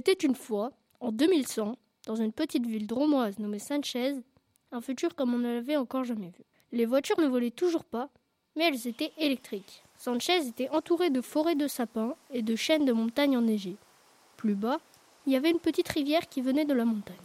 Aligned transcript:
était 0.00 0.26
une 0.26 0.34
fois, 0.34 0.72
en 1.00 1.12
2100, 1.12 1.76
dans 2.06 2.16
une 2.16 2.32
petite 2.32 2.66
ville 2.66 2.86
dromoise 2.86 3.38
nommée 3.38 3.58
Sanchez, 3.58 4.14
un 4.72 4.80
futur 4.80 5.14
comme 5.14 5.34
on 5.34 5.38
ne 5.38 5.54
l'avait 5.54 5.76
encore 5.76 6.04
jamais 6.04 6.28
vu. 6.28 6.44
Les 6.72 6.86
voitures 6.86 7.20
ne 7.20 7.26
volaient 7.26 7.50
toujours 7.50 7.84
pas, 7.84 8.08
mais 8.56 8.64
elles 8.64 8.88
étaient 8.88 9.12
électriques. 9.18 9.82
Sanchez 9.98 10.46
était 10.46 10.70
entouré 10.70 11.10
de 11.10 11.20
forêts 11.20 11.54
de 11.54 11.68
sapins 11.68 12.14
et 12.32 12.40
de 12.40 12.56
chaînes 12.56 12.86
de 12.86 12.92
montagnes 12.92 13.36
enneigées. 13.36 13.76
Plus 14.38 14.54
bas, 14.54 14.80
il 15.26 15.34
y 15.34 15.36
avait 15.36 15.50
une 15.50 15.58
petite 15.58 15.88
rivière 15.88 16.28
qui 16.30 16.40
venait 16.40 16.64
de 16.64 16.72
la 16.72 16.86
montagne. 16.86 17.16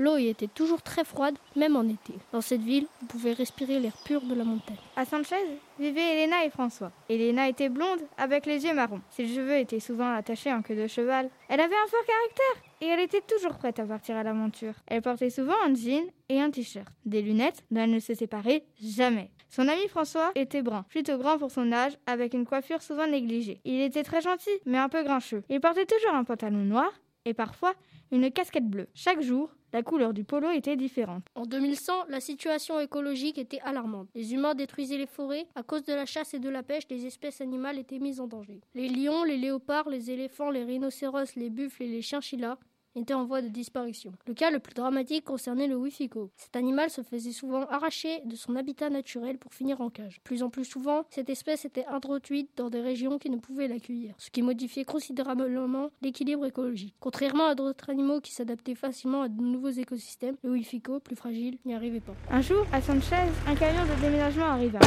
L'eau 0.00 0.16
y 0.16 0.28
était 0.28 0.48
toujours 0.48 0.80
très 0.80 1.04
froide, 1.04 1.36
même 1.56 1.76
en 1.76 1.86
été. 1.86 2.14
Dans 2.32 2.40
cette 2.40 2.62
ville, 2.62 2.86
on 3.02 3.04
pouvait 3.04 3.34
respirer 3.34 3.78
l'air 3.78 3.92
pur 4.06 4.22
de 4.22 4.34
la 4.34 4.44
montagne. 4.44 4.78
À 4.96 5.04
Sanchez 5.04 5.36
vivaient 5.78 6.22
Elena 6.22 6.42
et 6.46 6.48
François. 6.48 6.90
Elena 7.10 7.50
était 7.50 7.68
blonde, 7.68 8.00
avec 8.16 8.46
les 8.46 8.64
yeux 8.64 8.72
marrons. 8.72 9.02
Ses 9.10 9.26
cheveux 9.26 9.58
étaient 9.58 9.78
souvent 9.78 10.10
attachés 10.14 10.54
en 10.54 10.62
queue 10.62 10.74
de 10.74 10.86
cheval. 10.86 11.28
Elle 11.50 11.60
avait 11.60 11.74
un 11.74 11.86
fort 11.86 12.00
caractère 12.06 12.70
et 12.80 12.86
elle 12.86 13.00
était 13.00 13.20
toujours 13.20 13.58
prête 13.58 13.78
à 13.78 13.84
partir 13.84 14.16
à 14.16 14.22
l'aventure. 14.22 14.72
Elle 14.86 15.02
portait 15.02 15.28
souvent 15.28 15.52
un 15.66 15.74
jean 15.74 16.10
et 16.30 16.40
un 16.40 16.50
t-shirt, 16.50 16.88
des 17.04 17.20
lunettes 17.20 17.62
dont 17.70 17.82
elle 17.82 17.90
ne 17.90 18.00
se 18.00 18.14
séparait 18.14 18.64
jamais. 18.82 19.30
Son 19.50 19.68
ami 19.68 19.86
François 19.88 20.32
était 20.34 20.62
brun, 20.62 20.86
plutôt 20.88 21.18
grand 21.18 21.36
pour 21.36 21.50
son 21.50 21.72
âge, 21.72 21.98
avec 22.06 22.32
une 22.32 22.46
coiffure 22.46 22.80
souvent 22.80 23.06
négligée. 23.06 23.60
Il 23.66 23.82
était 23.82 24.04
très 24.04 24.22
gentil, 24.22 24.48
mais 24.64 24.78
un 24.78 24.88
peu 24.88 25.02
grincheux. 25.02 25.42
Il 25.50 25.60
portait 25.60 25.84
toujours 25.84 26.14
un 26.14 26.24
pantalon 26.24 26.64
noir 26.64 26.90
et 27.26 27.34
parfois 27.34 27.74
une 28.12 28.30
casquette 28.30 28.66
bleue. 28.66 28.88
Chaque 28.94 29.20
jour, 29.20 29.50
la 29.72 29.82
couleur 29.82 30.12
du 30.12 30.24
polo 30.24 30.50
était 30.50 30.76
différente. 30.76 31.24
En 31.34 31.46
2100, 31.46 32.06
la 32.08 32.20
situation 32.20 32.80
écologique 32.80 33.38
était 33.38 33.60
alarmante. 33.60 34.08
Les 34.14 34.34
humains 34.34 34.54
détruisaient 34.54 34.98
les 34.98 35.06
forêts. 35.06 35.46
À 35.54 35.62
cause 35.62 35.84
de 35.84 35.94
la 35.94 36.06
chasse 36.06 36.34
et 36.34 36.38
de 36.38 36.48
la 36.48 36.62
pêche, 36.62 36.84
les 36.90 37.06
espèces 37.06 37.40
animales 37.40 37.78
étaient 37.78 37.98
mises 37.98 38.20
en 38.20 38.26
danger. 38.26 38.60
Les 38.74 38.88
lions, 38.88 39.24
les 39.24 39.36
léopards, 39.36 39.88
les 39.88 40.10
éléphants, 40.10 40.50
les 40.50 40.64
rhinocéros, 40.64 41.36
les 41.36 41.50
buffles 41.50 41.84
et 41.84 41.88
les 41.88 42.02
chinchillas 42.02 42.58
était 42.94 43.14
en 43.14 43.24
voie 43.24 43.42
de 43.42 43.48
disparition. 43.48 44.12
Le 44.26 44.34
cas 44.34 44.50
le 44.50 44.58
plus 44.58 44.74
dramatique 44.74 45.24
concernait 45.24 45.66
le 45.66 45.76
wifiko. 45.76 46.30
Cet 46.36 46.56
animal 46.56 46.90
se 46.90 47.02
faisait 47.02 47.32
souvent 47.32 47.66
arracher 47.66 48.20
de 48.24 48.36
son 48.36 48.56
habitat 48.56 48.90
naturel 48.90 49.38
pour 49.38 49.54
finir 49.54 49.80
en 49.80 49.90
cage. 49.90 50.20
Plus 50.24 50.42
en 50.42 50.50
plus 50.50 50.64
souvent, 50.64 51.04
cette 51.10 51.30
espèce 51.30 51.64
était 51.64 51.86
introduite 51.86 52.50
dans 52.56 52.70
des 52.70 52.80
régions 52.80 53.18
qui 53.18 53.30
ne 53.30 53.36
pouvaient 53.38 53.68
l'accueillir, 53.68 54.14
ce 54.18 54.30
qui 54.30 54.42
modifiait 54.42 54.84
considérablement 54.84 55.90
l'équilibre 56.02 56.46
écologique. 56.46 56.94
Contrairement 57.00 57.46
à 57.46 57.54
d'autres 57.54 57.90
animaux 57.90 58.20
qui 58.20 58.32
s'adaptaient 58.32 58.74
facilement 58.74 59.22
à 59.22 59.28
de 59.28 59.40
nouveaux 59.40 59.70
écosystèmes, 59.70 60.36
le 60.42 60.50
wifiko, 60.50 61.00
plus 61.00 61.16
fragile, 61.16 61.58
n'y 61.64 61.74
arrivait 61.74 62.00
pas. 62.00 62.14
Un 62.30 62.40
jour, 62.40 62.66
à 62.72 62.80
Sanchez, 62.80 63.16
un 63.46 63.54
camion 63.54 63.82
de 63.84 64.00
déménagement 64.00 64.46
arriva 64.46 64.78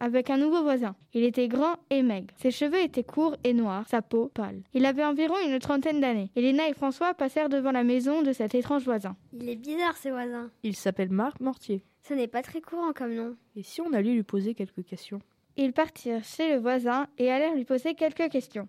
avec 0.00 0.30
un 0.30 0.38
nouveau 0.38 0.62
voisin. 0.62 0.96
Il 1.14 1.22
était 1.24 1.48
grand 1.48 1.76
et 1.90 2.02
maigre. 2.02 2.34
Ses 2.38 2.50
cheveux 2.50 2.80
étaient 2.80 3.04
courts 3.04 3.36
et 3.44 3.52
noirs, 3.52 3.86
sa 3.88 4.02
peau 4.02 4.30
pâle. 4.34 4.62
Il 4.74 4.86
avait 4.86 5.04
environ 5.04 5.34
une 5.46 5.58
trentaine 5.58 6.00
d'années. 6.00 6.30
Elena 6.34 6.68
et 6.68 6.74
François 6.74 7.14
passèrent 7.14 7.48
devant 7.48 7.72
la 7.72 7.84
maison 7.84 8.22
de 8.22 8.32
cet 8.32 8.54
étrange 8.54 8.84
voisin. 8.84 9.16
Il 9.32 9.48
est 9.48 9.56
bizarre 9.56 9.96
ce 9.96 10.08
voisin. 10.08 10.50
Il 10.62 10.74
s'appelle 10.74 11.10
Marc 11.10 11.40
Mortier. 11.40 11.84
Ce 12.08 12.14
n'est 12.14 12.28
pas 12.28 12.42
très 12.42 12.60
courant 12.60 12.92
comme 12.92 13.14
nom. 13.14 13.36
Et 13.54 13.62
si 13.62 13.80
on 13.80 13.92
allait 13.92 14.14
lui 14.14 14.22
poser 14.22 14.54
quelques 14.54 14.84
questions? 14.84 15.20
Ils 15.56 15.72
partirent 15.72 16.24
chez 16.24 16.54
le 16.54 16.58
voisin 16.60 17.06
et 17.18 17.30
allèrent 17.30 17.54
lui 17.54 17.64
poser 17.64 17.94
quelques 17.94 18.30
questions. 18.30 18.68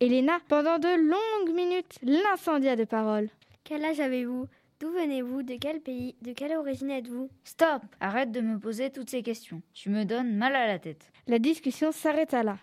Elena, 0.00 0.38
pendant 0.48 0.78
de 0.78 0.88
longues 0.88 1.54
minutes, 1.54 1.98
l'incendia 2.02 2.74
de 2.74 2.84
paroles. 2.84 3.30
Quel 3.62 3.84
âge 3.84 4.00
avez-vous? 4.00 4.46
D'où 4.80 4.90
venez-vous? 4.90 5.42
De 5.42 5.54
quel 5.54 5.80
pays? 5.80 6.16
De 6.22 6.32
quelle 6.32 6.56
origine 6.56 6.90
êtes-vous? 6.90 7.30
Stop 7.44 7.82
Arrête 8.00 8.32
de 8.32 8.40
me 8.40 8.58
poser 8.58 8.90
toutes 8.90 9.10
ces 9.10 9.22
questions. 9.22 9.62
Tu 9.72 9.88
me 9.88 10.04
donnes 10.04 10.36
mal 10.36 10.54
à 10.56 10.66
la 10.66 10.78
tête. 10.78 11.12
La 11.26 11.38
discussion 11.38 11.92
s'arrêta 11.92 12.42
là. 12.42 12.58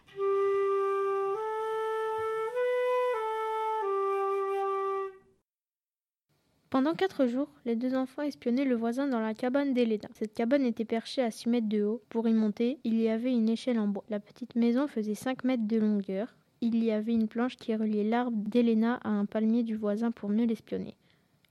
Pendant 6.69 6.93
quatre 6.93 7.27
jours, 7.27 7.49
les 7.65 7.75
deux 7.75 7.95
enfants 7.95 8.21
espionnaient 8.21 8.63
le 8.63 8.75
voisin 8.75 9.07
dans 9.07 9.19
la 9.19 9.33
cabane 9.33 9.73
d'Elena. 9.73 10.07
Cette 10.13 10.33
cabane 10.33 10.65
était 10.65 10.85
perchée 10.85 11.21
à 11.21 11.29
six 11.29 11.49
mètres 11.49 11.67
de 11.67 11.83
haut. 11.83 12.01
Pour 12.09 12.27
y 12.29 12.33
monter, 12.33 12.79
il 12.85 12.99
y 13.01 13.09
avait 13.09 13.33
une 13.33 13.49
échelle 13.49 13.77
en 13.77 13.87
bois. 13.87 14.05
La 14.09 14.21
petite 14.21 14.55
maison 14.55 14.87
faisait 14.87 15.15
cinq 15.15 15.43
mètres 15.43 15.67
de 15.67 15.77
longueur. 15.77 16.33
Il 16.61 16.81
y 16.81 16.91
avait 16.91 17.13
une 17.13 17.27
planche 17.27 17.57
qui 17.57 17.75
reliait 17.75 18.05
l'arbre 18.05 18.37
d'Elena 18.37 18.99
à 19.03 19.09
un 19.09 19.25
palmier 19.25 19.63
du 19.63 19.75
voisin 19.75 20.11
pour 20.11 20.29
mieux 20.29 20.45
l'espionner. 20.45 20.95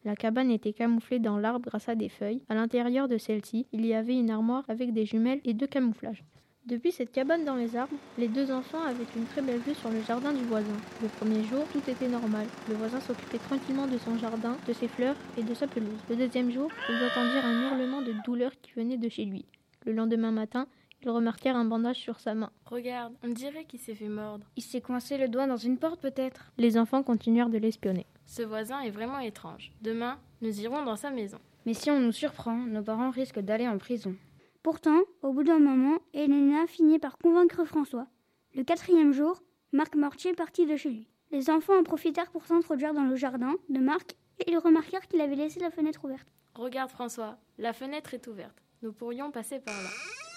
La 0.05 0.17
cabane 0.17 0.51
était 0.51 0.73
camouflée 0.73 1.19
dans 1.19 1.37
l'arbre 1.37 1.69
grâce 1.69 1.91
à 1.91 1.95
des 1.95 2.09
feuilles. 2.09 2.43
À 2.49 2.55
l'intérieur 2.55 3.07
de 3.07 3.19
celle-ci, 3.19 3.67
il 3.73 3.85
y 3.85 3.93
avait 3.93 4.19
une 4.19 4.31
armoire 4.31 4.65
avec 4.69 4.95
des 4.95 5.05
jumelles 5.05 5.43
et 5.45 5.53
deux 5.53 5.67
camouflages. 5.67 6.25
Depuis 6.65 6.93
cette 6.93 7.13
cabane 7.13 7.45
dans 7.45 7.57
les 7.57 7.77
arbres, 7.77 7.97
les 8.17 8.29
deux 8.29 8.51
enfants 8.51 8.83
avaient 8.83 9.05
une 9.17 9.27
très 9.27 9.43
belle 9.43 9.61
vue 9.61 9.75
sur 9.75 9.91
le 9.91 10.01
jardin 10.03 10.33
du 10.33 10.45
voisin. 10.45 10.77
Le 11.03 11.09
premier 11.09 11.43
jour, 11.45 11.65
tout 11.73 11.83
était 11.91 12.09
normal. 12.09 12.47
Le 12.69 12.77
voisin 12.77 13.01
s'occupait 13.01 13.39
tranquillement 13.39 13.87
de 13.87 13.99
son 13.99 14.17
jardin, 14.17 14.57
de 14.67 14.73
ses 14.73 14.89
fleurs 14.89 15.17
et 15.37 15.43
de 15.43 15.53
sa 15.53 15.67
pelouse. 15.67 16.01
Le 16.09 16.17
deuxième 16.17 16.51
jour, 16.51 16.71
ils 16.89 17.05
entendirent 17.05 17.45
un 17.45 17.71
hurlement 17.71 18.01
de 18.01 18.15
douleur 18.25 18.53
qui 18.63 18.73
venait 18.73 18.99
de 18.99 19.09
chez 19.09 19.25
lui. 19.25 19.45
Le 19.85 19.93
lendemain 19.93 20.31
matin, 20.31 20.67
ils 21.03 21.11
remarquèrent 21.11 21.57
un 21.57 21.65
bandage 21.65 21.97
sur 21.97 22.21
sa 22.21 22.35
main. 22.35 22.51
Regarde, 22.67 23.15
on 23.25 23.29
dirait 23.29 23.65
qu'il 23.65 23.81
s'est 23.81 23.95
fait 23.95 24.09
mordre. 24.09 24.47
Il 24.57 24.63
s'est 24.63 24.83
coincé 24.83 25.17
le 25.17 25.29
doigt 25.29 25.47
dans 25.47 25.57
une 25.57 25.79
porte 25.79 26.01
peut-être. 26.01 26.53
Les 26.59 26.79
enfants 26.79 27.03
continuèrent 27.03 27.49
de 27.49 27.59
l'espionner. 27.59 28.07
Ce 28.31 28.43
voisin 28.43 28.79
est 28.83 28.91
vraiment 28.91 29.19
étrange. 29.19 29.73
Demain, 29.83 30.17
nous 30.41 30.61
irons 30.61 30.85
dans 30.85 30.95
sa 30.95 31.11
maison. 31.11 31.39
Mais 31.67 31.75
si 31.75 31.91
on 31.91 31.99
nous 31.99 32.13
surprend, 32.13 32.55
nos 32.55 32.81
parents 32.81 33.11
risquent 33.11 33.41
d'aller 33.41 33.67
en 33.67 33.77
prison. 33.77 34.15
Pourtant, 34.63 35.01
au 35.23 35.33
bout 35.33 35.43
d'un 35.43 35.59
moment, 35.59 35.99
Elena 36.15 36.69
finit 36.69 37.01
par 37.01 37.19
convaincre 37.19 37.65
François. 37.65 38.07
Le 38.55 38.63
quatrième 38.63 39.11
jour, 39.11 39.43
Marc 39.73 39.97
Mortier 39.97 40.33
partit 40.33 40.65
de 40.65 40.77
chez 40.77 40.91
lui. 40.91 41.09
Les 41.33 41.51
enfants 41.51 41.77
en 41.77 41.83
profitèrent 41.83 42.31
pour 42.31 42.47
s'introduire 42.47 42.95
dans 42.95 43.03
le 43.03 43.17
jardin 43.17 43.57
de 43.69 43.81
Marc 43.81 44.13
et 44.39 44.53
ils 44.53 44.59
remarquèrent 44.59 45.09
qu'il 45.09 45.21
avait 45.21 45.35
laissé 45.35 45.59
la 45.59 45.73
fenêtre 45.73 46.05
ouverte. 46.05 46.29
Regarde 46.55 46.91
François, 46.91 47.37
la 47.59 47.73
fenêtre 47.73 48.15
est 48.15 48.29
ouverte. 48.29 48.63
Nous 48.83 48.93
pourrions 48.93 49.33
passer 49.33 49.59
par 49.59 49.75
là. 49.75 49.91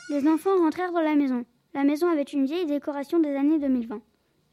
Les 0.10 0.28
enfants 0.28 0.58
rentrèrent 0.58 0.94
dans 0.94 1.02
la 1.02 1.14
maison. 1.14 1.46
La 1.76 1.84
maison 1.84 2.08
avait 2.08 2.24
une 2.24 2.46
vieille 2.48 2.66
décoration 2.66 3.20
des 3.20 3.36
années 3.36 3.60
2020. 3.60 4.02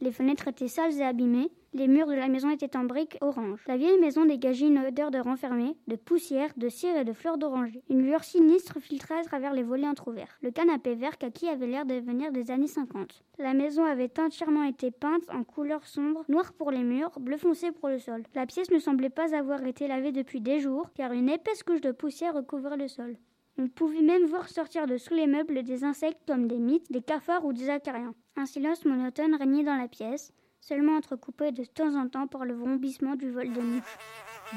Les 0.03 0.12
fenêtres 0.12 0.49
étaient 0.49 0.69
sales 0.69 0.99
et 0.99 1.03
abîmées, 1.03 1.50
les 1.75 1.87
murs 1.87 2.06
de 2.06 2.15
la 2.15 2.28
maison 2.28 2.49
étaient 2.50 2.77
en 2.77 2.84
briques 2.84 3.19
orange. 3.21 3.62
La 3.66 3.77
vieille 3.77 4.00
maison 4.00 4.25
dégageait 4.25 4.66
une 4.66 4.78
odeur 4.78 5.11
de 5.11 5.19
renfermé, 5.19 5.77
de 5.87 5.94
poussière, 5.94 6.50
de 6.56 6.69
cire 6.69 6.97
et 6.97 7.05
de 7.05 7.12
fleurs 7.12 7.37
d'oranger. 7.37 7.83
Une 7.91 8.03
lueur 8.03 8.25
sinistre 8.25 8.81
filtrait 8.81 9.21
à 9.21 9.25
travers 9.25 9.53
les 9.53 9.62
volets 9.62 9.87
entr'ouverts. 9.87 10.39
Le 10.43 10.50
canapé 10.50 10.94
vert 10.94 11.19
kaki 11.19 11.49
avait 11.49 11.66
l'air 11.66 11.84
de 11.84 11.94
venir 11.94 12.33
des 12.33 12.50
années 12.50 12.66
50. 12.66 13.22
La 13.39 13.53
maison 13.53 13.84
avait 13.84 14.19
entièrement 14.19 14.65
été 14.65 14.91
peinte 14.91 15.22
en 15.31 15.44
couleur 15.44 15.87
sombre, 15.87 16.25
noir 16.28 16.55
pour 16.55 16.71
les 16.71 16.83
murs, 16.83 17.21
bleu 17.21 17.37
foncé 17.37 17.71
pour 17.71 17.89
le 17.89 17.99
sol. 17.99 18.25
La 18.34 18.47
pièce 18.47 18.71
ne 18.71 18.78
semblait 18.78 19.10
pas 19.10 19.37
avoir 19.37 19.62
été 19.65 19.87
lavée 19.87 20.12
depuis 20.12 20.41
des 20.41 20.60
jours, 20.60 20.91
car 20.94 21.12
une 21.12 21.28
épaisse 21.28 21.62
couche 21.62 21.83
de 21.83 21.93
poussière 21.93 22.34
recouvrait 22.34 22.78
le 22.78 22.89
sol. 22.89 23.16
On 23.59 23.69
pouvait 23.69 24.00
même 24.00 24.25
voir 24.25 24.49
sortir 24.49 24.87
de 24.87 24.97
sous 24.97 25.12
les 25.12 25.27
meubles 25.27 25.62
des 25.62 25.84
insectes 25.84 26.22
comme 26.27 26.49
des 26.49 26.59
mythes, 26.59 26.91
des 26.91 27.03
cafards 27.03 27.44
ou 27.44 27.53
des 27.53 27.69
acariens. 27.69 28.15
Un 28.41 28.47
silence 28.47 28.87
monotone 28.87 29.34
régnait 29.34 29.65
dans 29.65 29.77
la 29.77 29.87
pièce, 29.87 30.33
seulement 30.62 30.97
entrecoupé 30.97 31.53
de 31.53 31.62
temps 31.65 31.95
en 31.95 32.09
temps 32.09 32.27
par 32.27 32.47
le 32.47 32.55
vrombissement 32.55 33.15
du 33.15 33.31
vol 33.31 33.53
de 33.53 33.61
nuit. 33.61 33.83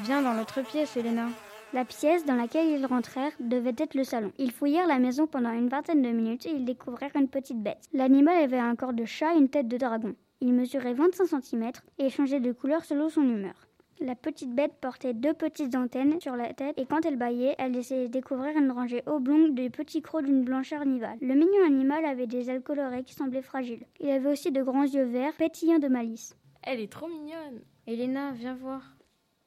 Viens 0.05 0.21
dans 0.21 0.33
notre 0.35 0.61
pièce, 0.61 0.95
Elena. 0.95 1.27
La 1.73 1.83
pièce 1.83 2.23
dans 2.23 2.35
laquelle 2.35 2.69
ils 2.69 2.85
rentrèrent 2.85 3.33
devait 3.41 3.75
être 3.77 3.95
le 3.95 4.05
salon. 4.05 4.31
Ils 4.37 4.53
fouillèrent 4.53 4.87
la 4.87 4.99
maison 4.99 5.27
pendant 5.27 5.51
une 5.51 5.67
vingtaine 5.67 6.01
de 6.01 6.11
minutes 6.11 6.45
et 6.45 6.51
ils 6.51 6.63
découvrirent 6.63 7.11
une 7.15 7.27
petite 7.27 7.61
bête. 7.61 7.89
L'animal 7.91 8.41
avait 8.41 8.57
un 8.57 8.77
corps 8.77 8.93
de 8.93 9.03
chat 9.03 9.35
et 9.35 9.37
une 9.39 9.49
tête 9.49 9.67
de 9.67 9.75
dragon. 9.75 10.15
Il 10.39 10.53
mesurait 10.53 10.93
25 10.93 11.41
cm 11.41 11.71
et 11.97 12.09
changeait 12.09 12.39
de 12.39 12.53
couleur 12.53 12.85
selon 12.85 13.09
son 13.09 13.23
humeur. 13.23 13.67
La 14.05 14.15
petite 14.15 14.53
bête 14.53 14.73
portait 14.81 15.13
deux 15.13 15.33
petites 15.33 15.75
antennes 15.75 16.19
sur 16.19 16.35
la 16.35 16.53
tête 16.53 16.77
et 16.77 16.85
quand 16.85 17.05
elle 17.05 17.15
bâillait, 17.15 17.55
elle 17.57 17.71
laissait 17.71 18.09
découvrir 18.09 18.57
une 18.57 18.69
rangée 18.69 19.01
oblongue 19.05 19.53
de 19.53 19.69
petits 19.69 20.01
crocs 20.01 20.25
d'une 20.25 20.43
blancheur 20.43 20.85
nivale. 20.85 21.17
Le 21.21 21.33
mignon 21.33 21.65
animal 21.65 22.03
avait 22.03 22.27
des 22.27 22.49
ailes 22.49 22.61
colorées 22.61 23.05
qui 23.05 23.13
semblaient 23.13 23.41
fragiles. 23.41 23.85
Il 24.01 24.09
avait 24.09 24.29
aussi 24.29 24.51
de 24.51 24.61
grands 24.61 24.83
yeux 24.83 25.05
verts, 25.05 25.31
pétillants 25.37 25.79
de 25.79 25.87
malice. 25.87 26.35
Elle 26.63 26.81
est 26.81 26.91
trop 26.91 27.07
mignonne. 27.07 27.61
Elena, 27.87 28.33
viens 28.33 28.55
voir. 28.55 28.81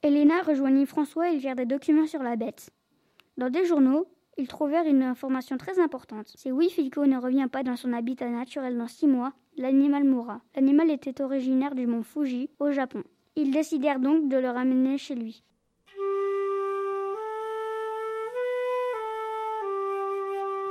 Elena 0.02 0.40
rejoignit 0.40 0.86
François 0.86 1.30
et 1.30 1.34
ils 1.34 1.38
virent 1.38 1.54
des 1.54 1.66
documents 1.66 2.06
sur 2.06 2.22
la 2.22 2.36
bête. 2.36 2.70
Dans 3.36 3.50
des 3.50 3.66
journaux, 3.66 4.06
ils 4.38 4.48
trouvèrent 4.48 4.86
une 4.86 5.02
information 5.02 5.58
très 5.58 5.78
importante. 5.78 6.32
Si 6.34 6.50
Wifiko 6.50 7.04
ne 7.04 7.18
revient 7.18 7.48
pas 7.52 7.62
dans 7.62 7.76
son 7.76 7.92
habitat 7.92 8.30
naturel 8.30 8.78
dans 8.78 8.88
six 8.88 9.06
mois, 9.06 9.34
l'animal 9.58 10.04
mourra. 10.04 10.40
L'animal 10.54 10.90
était 10.90 11.20
originaire 11.20 11.74
du 11.74 11.86
mont 11.86 12.02
Fuji, 12.02 12.48
au 12.58 12.70
Japon. 12.70 13.02
Ils 13.38 13.50
décidèrent 13.50 14.00
donc 14.00 14.30
de 14.30 14.38
le 14.38 14.48
ramener 14.48 14.96
chez 14.96 15.14
lui. 15.14 15.42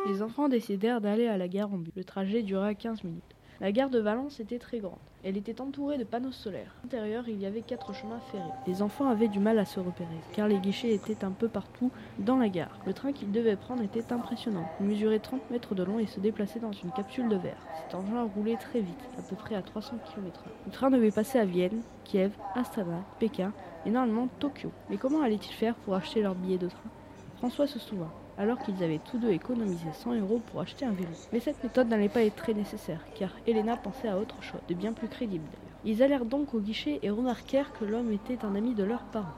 Les 0.07 0.21
enfants 0.23 0.49
décidèrent 0.49 0.99
d'aller 0.99 1.27
à 1.27 1.37
la 1.37 1.47
gare 1.47 1.71
en 1.71 1.77
bus. 1.77 1.93
Le 1.95 2.03
trajet 2.03 2.41
dura 2.41 2.73
15 2.73 3.03
minutes. 3.03 3.34
La 3.61 3.71
gare 3.71 3.89
de 3.89 3.99
Valence 3.99 4.41
était 4.41 4.59
très 4.59 4.79
grande. 4.79 4.99
Elle 5.23 5.37
était 5.37 5.61
entourée 5.61 5.97
de 5.97 6.03
panneaux 6.03 6.33
solaires. 6.33 6.75
À 6.79 6.83
l'intérieur, 6.83 7.29
il 7.29 7.39
y 7.39 7.45
avait 7.45 7.61
quatre 7.61 7.93
chemins 7.93 8.19
ferrés. 8.29 8.43
Les 8.67 8.81
enfants 8.81 9.07
avaient 9.07 9.29
du 9.29 9.39
mal 9.39 9.57
à 9.59 9.63
se 9.63 9.79
repérer, 9.79 10.19
car 10.33 10.49
les 10.49 10.57
guichets 10.57 10.93
étaient 10.93 11.23
un 11.23 11.31
peu 11.31 11.47
partout 11.47 11.89
dans 12.19 12.35
la 12.35 12.49
gare. 12.49 12.77
Le 12.85 12.91
train 12.91 13.13
qu'ils 13.13 13.31
devaient 13.31 13.55
prendre 13.55 13.81
était 13.81 14.11
impressionnant. 14.11 14.69
Il 14.81 14.87
mesurait 14.87 15.19
30 15.19 15.49
mètres 15.51 15.73
de 15.73 15.83
long 15.83 15.99
et 15.99 16.05
se 16.05 16.19
déplaçait 16.19 16.59
dans 16.59 16.73
une 16.73 16.91
capsule 16.91 17.29
de 17.29 17.37
verre. 17.37 17.65
Cet 17.81 17.95
engin 17.95 18.23
roulait 18.35 18.57
très 18.57 18.81
vite, 18.81 19.09
à 19.17 19.21
peu 19.21 19.37
près 19.37 19.55
à 19.55 19.61
300 19.61 19.99
km/h. 20.13 20.49
Le 20.65 20.71
train 20.71 20.91
devait 20.91 21.11
passer 21.11 21.39
à 21.39 21.45
Vienne, 21.45 21.81
Kiev, 22.03 22.33
Astana, 22.55 23.05
Pékin 23.19 23.53
et 23.85 23.89
normalement 23.89 24.27
Tokyo. 24.39 24.71
Mais 24.89 24.97
comment 24.97 25.21
allaient-ils 25.21 25.53
faire 25.53 25.75
pour 25.75 25.95
acheter 25.95 26.21
leur 26.21 26.35
billet 26.35 26.57
de 26.57 26.67
train? 26.67 26.89
François 27.37 27.67
se 27.67 27.79
souvint 27.79 28.11
alors 28.37 28.59
qu'ils 28.59 28.83
avaient 28.83 28.99
tous 28.99 29.17
deux 29.17 29.31
économisé 29.31 29.91
100 29.91 30.15
euros 30.15 30.39
pour 30.39 30.61
acheter 30.61 30.85
un 30.85 30.93
vélo. 30.93 31.13
Mais 31.31 31.39
cette 31.39 31.63
méthode 31.63 31.87
n'allait 31.87 32.09
pas 32.09 32.23
être 32.23 32.35
très 32.35 32.53
nécessaire, 32.53 33.05
car 33.13 33.37
Elena 33.45 33.77
pensait 33.77 34.07
à 34.07 34.19
autre 34.19 34.41
chose, 34.41 34.61
de 34.67 34.73
bien 34.73 34.93
plus 34.93 35.07
crédible 35.09 35.49
d'ailleurs. 35.49 35.77
Ils 35.83 36.03
allèrent 36.03 36.25
donc 36.25 36.53
au 36.53 36.61
guichet 36.61 36.99
et 37.01 37.09
remarquèrent 37.09 37.71
que 37.71 37.85
l'homme 37.85 38.11
était 38.11 38.43
un 38.45 38.55
ami 38.55 38.75
de 38.75 38.83
leurs 38.83 39.05
parents. 39.05 39.37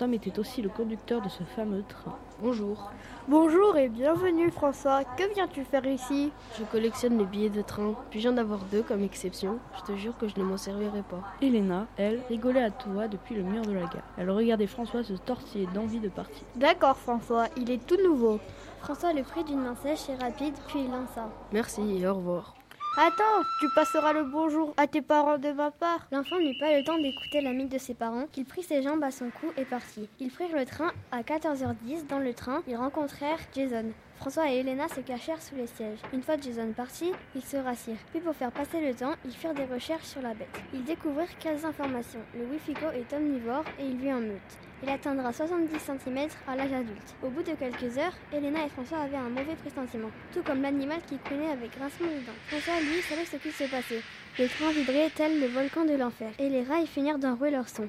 Cet 0.00 0.06
homme 0.06 0.14
était 0.14 0.38
aussi 0.38 0.62
le 0.62 0.70
conducteur 0.70 1.20
de 1.20 1.28
ce 1.28 1.42
fameux 1.42 1.84
train. 1.86 2.16
Bonjour. 2.40 2.90
Bonjour 3.28 3.76
et 3.76 3.90
bienvenue 3.90 4.50
François. 4.50 5.04
Que 5.04 5.30
viens-tu 5.34 5.62
faire 5.62 5.84
ici? 5.84 6.32
Je 6.58 6.64
collectionne 6.64 7.18
les 7.18 7.26
billets 7.26 7.50
de 7.50 7.60
train. 7.60 7.94
Puis-je 8.08 8.30
en 8.30 8.38
avoir 8.38 8.60
deux 8.72 8.82
comme 8.82 9.02
exception 9.02 9.58
Je 9.76 9.92
te 9.92 9.98
jure 9.98 10.16
que 10.16 10.26
je 10.26 10.38
ne 10.38 10.44
m'en 10.44 10.56
servirai 10.56 11.02
pas. 11.02 11.20
Elena, 11.42 11.86
elle, 11.98 12.22
rigolait 12.30 12.62
à 12.62 12.70
toi 12.70 13.08
depuis 13.08 13.34
le 13.34 13.42
mur 13.42 13.60
de 13.60 13.72
la 13.72 13.80
gare. 13.80 14.08
Elle 14.16 14.30
regardait 14.30 14.66
François 14.66 15.02
se 15.02 15.12
tortiller 15.12 15.68
d'envie 15.74 16.00
de 16.00 16.08
partir. 16.08 16.44
D'accord 16.56 16.96
François, 16.96 17.48
il 17.58 17.70
est 17.70 17.86
tout 17.86 18.02
nouveau. 18.02 18.40
François 18.80 19.12
le 19.12 19.22
prit 19.22 19.44
d'une 19.44 19.60
main 19.60 19.76
sèche 19.82 20.08
et 20.08 20.14
rapide, 20.14 20.54
puis 20.66 20.80
il 20.80 20.90
lança. 20.90 21.28
Merci 21.52 21.82
et 21.98 22.06
au 22.06 22.14
revoir. 22.14 22.54
Attends, 23.02 23.46
tu 23.60 23.66
passeras 23.70 24.12
le 24.12 24.24
bonjour 24.24 24.74
à 24.76 24.86
tes 24.86 25.00
parents 25.00 25.38
de 25.38 25.52
ma 25.52 25.70
part. 25.70 26.06
L'enfant 26.12 26.38
n'eut 26.38 26.58
pas 26.60 26.76
le 26.76 26.84
temps 26.84 26.98
d'écouter 26.98 27.40
l'ami 27.40 27.64
de 27.64 27.78
ses 27.78 27.94
parents, 27.94 28.26
qu'il 28.30 28.44
prit 28.44 28.62
ses 28.62 28.82
jambes 28.82 29.02
à 29.02 29.10
son 29.10 29.30
cou 29.30 29.46
et 29.56 29.64
partit. 29.64 30.06
Ils 30.20 30.30
prirent 30.30 30.54
le 30.54 30.66
train 30.66 30.92
à 31.10 31.22
14h10. 31.22 32.06
Dans 32.10 32.18
le 32.18 32.34
train, 32.34 32.62
ils 32.68 32.76
rencontrèrent 32.76 33.38
Jason. 33.54 33.86
François 34.16 34.52
et 34.52 34.58
Elena 34.58 34.86
se 34.88 35.00
cachèrent 35.00 35.40
sous 35.40 35.54
les 35.54 35.66
sièges. 35.66 36.00
Une 36.12 36.22
fois 36.22 36.36
Jason 36.38 36.74
parti, 36.76 37.10
ils 37.34 37.42
se 37.42 37.56
rassirent. 37.56 37.96
Puis 38.10 38.20
pour 38.20 38.34
faire 38.34 38.52
passer 38.52 38.86
le 38.86 38.92
temps, 38.92 39.14
ils 39.24 39.32
firent 39.32 39.54
des 39.54 39.64
recherches 39.64 40.04
sur 40.04 40.20
la 40.20 40.34
bête. 40.34 40.60
Ils 40.74 40.84
découvrirent 40.84 41.38
15 41.38 41.64
informations. 41.64 42.20
Le 42.34 42.44
Wifico 42.44 42.84
est 42.90 43.16
omnivore 43.16 43.64
et 43.78 43.86
il 43.86 43.96
vit 43.96 44.12
en 44.12 44.20
meute. 44.20 44.58
Il 44.82 44.88
atteindra 44.88 45.32
70 45.32 45.78
cm 45.78 46.28
à 46.46 46.56
l'âge 46.56 46.72
adulte. 46.72 47.14
Au 47.22 47.28
bout 47.28 47.42
de 47.42 47.52
quelques 47.52 47.98
heures, 47.98 48.14
Elena 48.32 48.64
et 48.64 48.70
François 48.70 48.98
avaient 49.00 49.16
un 49.16 49.28
mauvais 49.28 49.56
pressentiment, 49.56 50.10
tout 50.32 50.42
comme 50.42 50.62
l'animal 50.62 51.02
qui 51.06 51.18
couinait 51.18 51.50
avec 51.50 51.76
grincement 51.76 52.08
de 52.08 52.24
dents. 52.26 52.40
François, 52.46 52.80
lui, 52.80 53.02
savait 53.02 53.26
ce 53.26 53.36
qui 53.36 53.52
se 53.52 53.64
passait. 53.70 54.02
Le 54.38 54.48
train 54.48 54.70
vibrait 54.70 55.10
tel 55.14 55.38
le 55.38 55.48
volcan 55.48 55.84
de 55.84 55.94
l'enfer, 55.94 56.32
et 56.38 56.48
les 56.48 56.62
rails 56.62 56.86
finirent 56.86 57.18
d'enrouer 57.18 57.50
leur 57.50 57.68
son. 57.68 57.88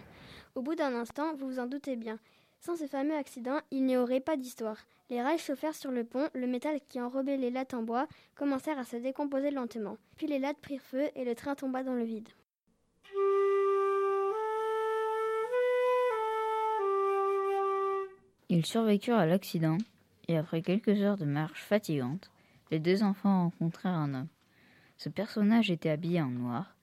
Au 0.55 0.61
bout 0.61 0.75
d'un 0.75 0.93
instant, 0.93 1.33
vous 1.35 1.47
vous 1.47 1.59
en 1.59 1.65
doutez 1.65 1.95
bien, 1.95 2.19
sans 2.59 2.75
ce 2.75 2.85
fameux 2.85 3.15
accident, 3.15 3.59
il 3.71 3.85
n'y 3.85 3.97
aurait 3.97 4.19
pas 4.19 4.37
d'histoire. 4.37 4.77
Les 5.09 5.21
rails 5.21 5.39
chauffèrent 5.39 5.75
sur 5.75 5.91
le 5.91 6.03
pont, 6.03 6.29
le 6.33 6.45
métal 6.45 6.79
qui 6.89 7.01
enrobait 7.01 7.37
les 7.37 7.49
lattes 7.49 7.73
en 7.73 7.81
bois 7.81 8.07
commencèrent 8.35 8.77
à 8.77 8.83
se 8.83 8.97
décomposer 8.97 9.49
lentement. 9.49 9.97
Puis 10.15 10.27
les 10.27 10.39
lattes 10.39 10.59
prirent 10.59 10.81
feu 10.81 11.09
et 11.15 11.25
le 11.25 11.35
train 11.35 11.55
tomba 11.55 11.83
dans 11.83 11.95
le 11.95 12.03
vide. 12.03 12.29
Ils 18.53 18.65
survécurent 18.65 19.15
à 19.15 19.25
l'accident 19.25 19.77
et 20.27 20.35
après 20.35 20.61
quelques 20.61 21.01
heures 21.01 21.15
de 21.15 21.23
marche 21.23 21.63
fatigante, 21.63 22.29
les 22.69 22.79
deux 22.79 23.01
enfants 23.01 23.43
rencontrèrent 23.43 23.93
un 23.93 24.13
homme. 24.13 24.27
Ce 24.97 25.07
personnage 25.07 25.71
était 25.71 25.89
habillé 25.89 26.21
en 26.21 26.31
noir, 26.31 26.75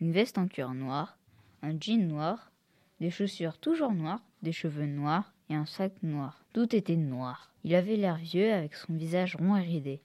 une 0.00 0.10
veste 0.10 0.36
en 0.36 0.48
cuir 0.48 0.74
noir, 0.74 1.16
un 1.62 1.78
jean 1.78 2.08
noir, 2.08 2.50
des 2.98 3.10
chaussures 3.10 3.58
toujours 3.58 3.92
noires, 3.92 4.24
des 4.42 4.50
cheveux 4.50 4.86
noirs 4.86 5.32
et 5.48 5.54
un 5.54 5.64
sac 5.64 5.92
noir. 6.02 6.44
Tout 6.52 6.74
était 6.74 6.96
noir. 6.96 7.52
Il 7.62 7.76
avait 7.76 7.96
l'air 7.96 8.16
vieux 8.16 8.52
avec 8.52 8.74
son 8.74 8.92
visage 8.92 9.36
rond 9.36 9.54
et 9.54 9.62
ridé. 9.62 10.00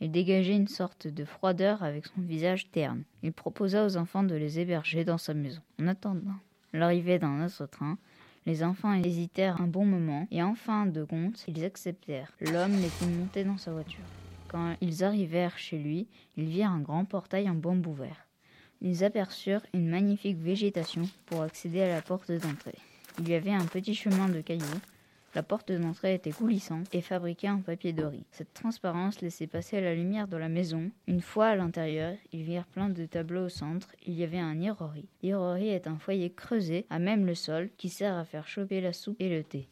Il 0.00 0.10
dégageait 0.10 0.56
une 0.56 0.66
sorte 0.66 1.06
de 1.06 1.24
froideur 1.24 1.84
avec 1.84 2.06
son 2.06 2.22
visage 2.22 2.72
terne. 2.72 3.04
Il 3.22 3.32
proposa 3.32 3.86
aux 3.86 3.96
enfants 3.96 4.24
de 4.24 4.34
les 4.34 4.58
héberger 4.58 5.04
dans 5.04 5.16
sa 5.16 5.32
maison. 5.32 5.62
En 5.80 5.86
attendant 5.86 6.34
l'arrivée 6.72 7.20
d'un 7.20 7.46
autre 7.46 7.66
train, 7.66 7.98
les 8.46 8.62
enfants 8.62 8.94
hésitèrent 8.94 9.60
un 9.60 9.66
bon 9.66 9.84
moment 9.84 10.26
et 10.30 10.42
en 10.42 10.54
fin 10.54 10.86
de 10.86 11.04
compte, 11.04 11.44
ils 11.48 11.64
acceptèrent. 11.64 12.32
L'homme 12.40 12.80
les 12.80 12.88
fit 12.88 13.06
monter 13.06 13.44
dans 13.44 13.58
sa 13.58 13.72
voiture. 13.72 14.04
Quand 14.48 14.76
ils 14.80 15.02
arrivèrent 15.02 15.58
chez 15.58 15.78
lui, 15.78 16.06
ils 16.36 16.46
virent 16.46 16.70
un 16.70 16.80
grand 16.80 17.04
portail 17.04 17.50
en 17.50 17.54
bambou 17.54 17.92
vert. 17.92 18.26
Ils 18.80 19.02
aperçurent 19.04 19.66
une 19.74 19.88
magnifique 19.88 20.38
végétation 20.38 21.02
pour 21.26 21.42
accéder 21.42 21.82
à 21.82 21.88
la 21.88 22.02
porte 22.02 22.30
d'entrée. 22.30 22.78
Il 23.18 23.28
y 23.28 23.34
avait 23.34 23.52
un 23.52 23.64
petit 23.64 23.94
chemin 23.94 24.28
de 24.28 24.40
cailloux. 24.40 24.64
La 25.36 25.42
porte 25.42 25.70
d'entrée 25.70 26.14
était 26.14 26.30
coulissante 26.30 26.86
et 26.94 27.02
fabriquée 27.02 27.50
en 27.50 27.60
papier 27.60 27.92
de 27.92 28.04
riz. 28.04 28.24
Cette 28.32 28.54
transparence 28.54 29.20
laissait 29.20 29.46
passer 29.46 29.82
la 29.82 29.94
lumière 29.94 30.28
de 30.28 30.38
la 30.38 30.48
maison. 30.48 30.90
Une 31.06 31.20
fois 31.20 31.48
à 31.48 31.56
l'intérieur, 31.56 32.14
ils 32.32 32.42
virent 32.42 32.64
plein 32.64 32.88
de 32.88 33.04
tableaux 33.04 33.44
au 33.44 33.48
centre. 33.50 33.88
Il 34.06 34.14
y 34.14 34.24
avait 34.24 34.38
un 34.38 34.58
irori. 34.58 35.04
L'irori 35.22 35.68
est 35.68 35.88
un 35.88 35.98
foyer 35.98 36.30
creusé 36.30 36.86
à 36.88 36.98
même 36.98 37.26
le 37.26 37.34
sol 37.34 37.68
qui 37.76 37.90
sert 37.90 38.14
à 38.14 38.24
faire 38.24 38.48
chauffer 38.48 38.80
la 38.80 38.94
soupe 38.94 39.20
et 39.20 39.28
le 39.28 39.42
thé. 39.42 39.68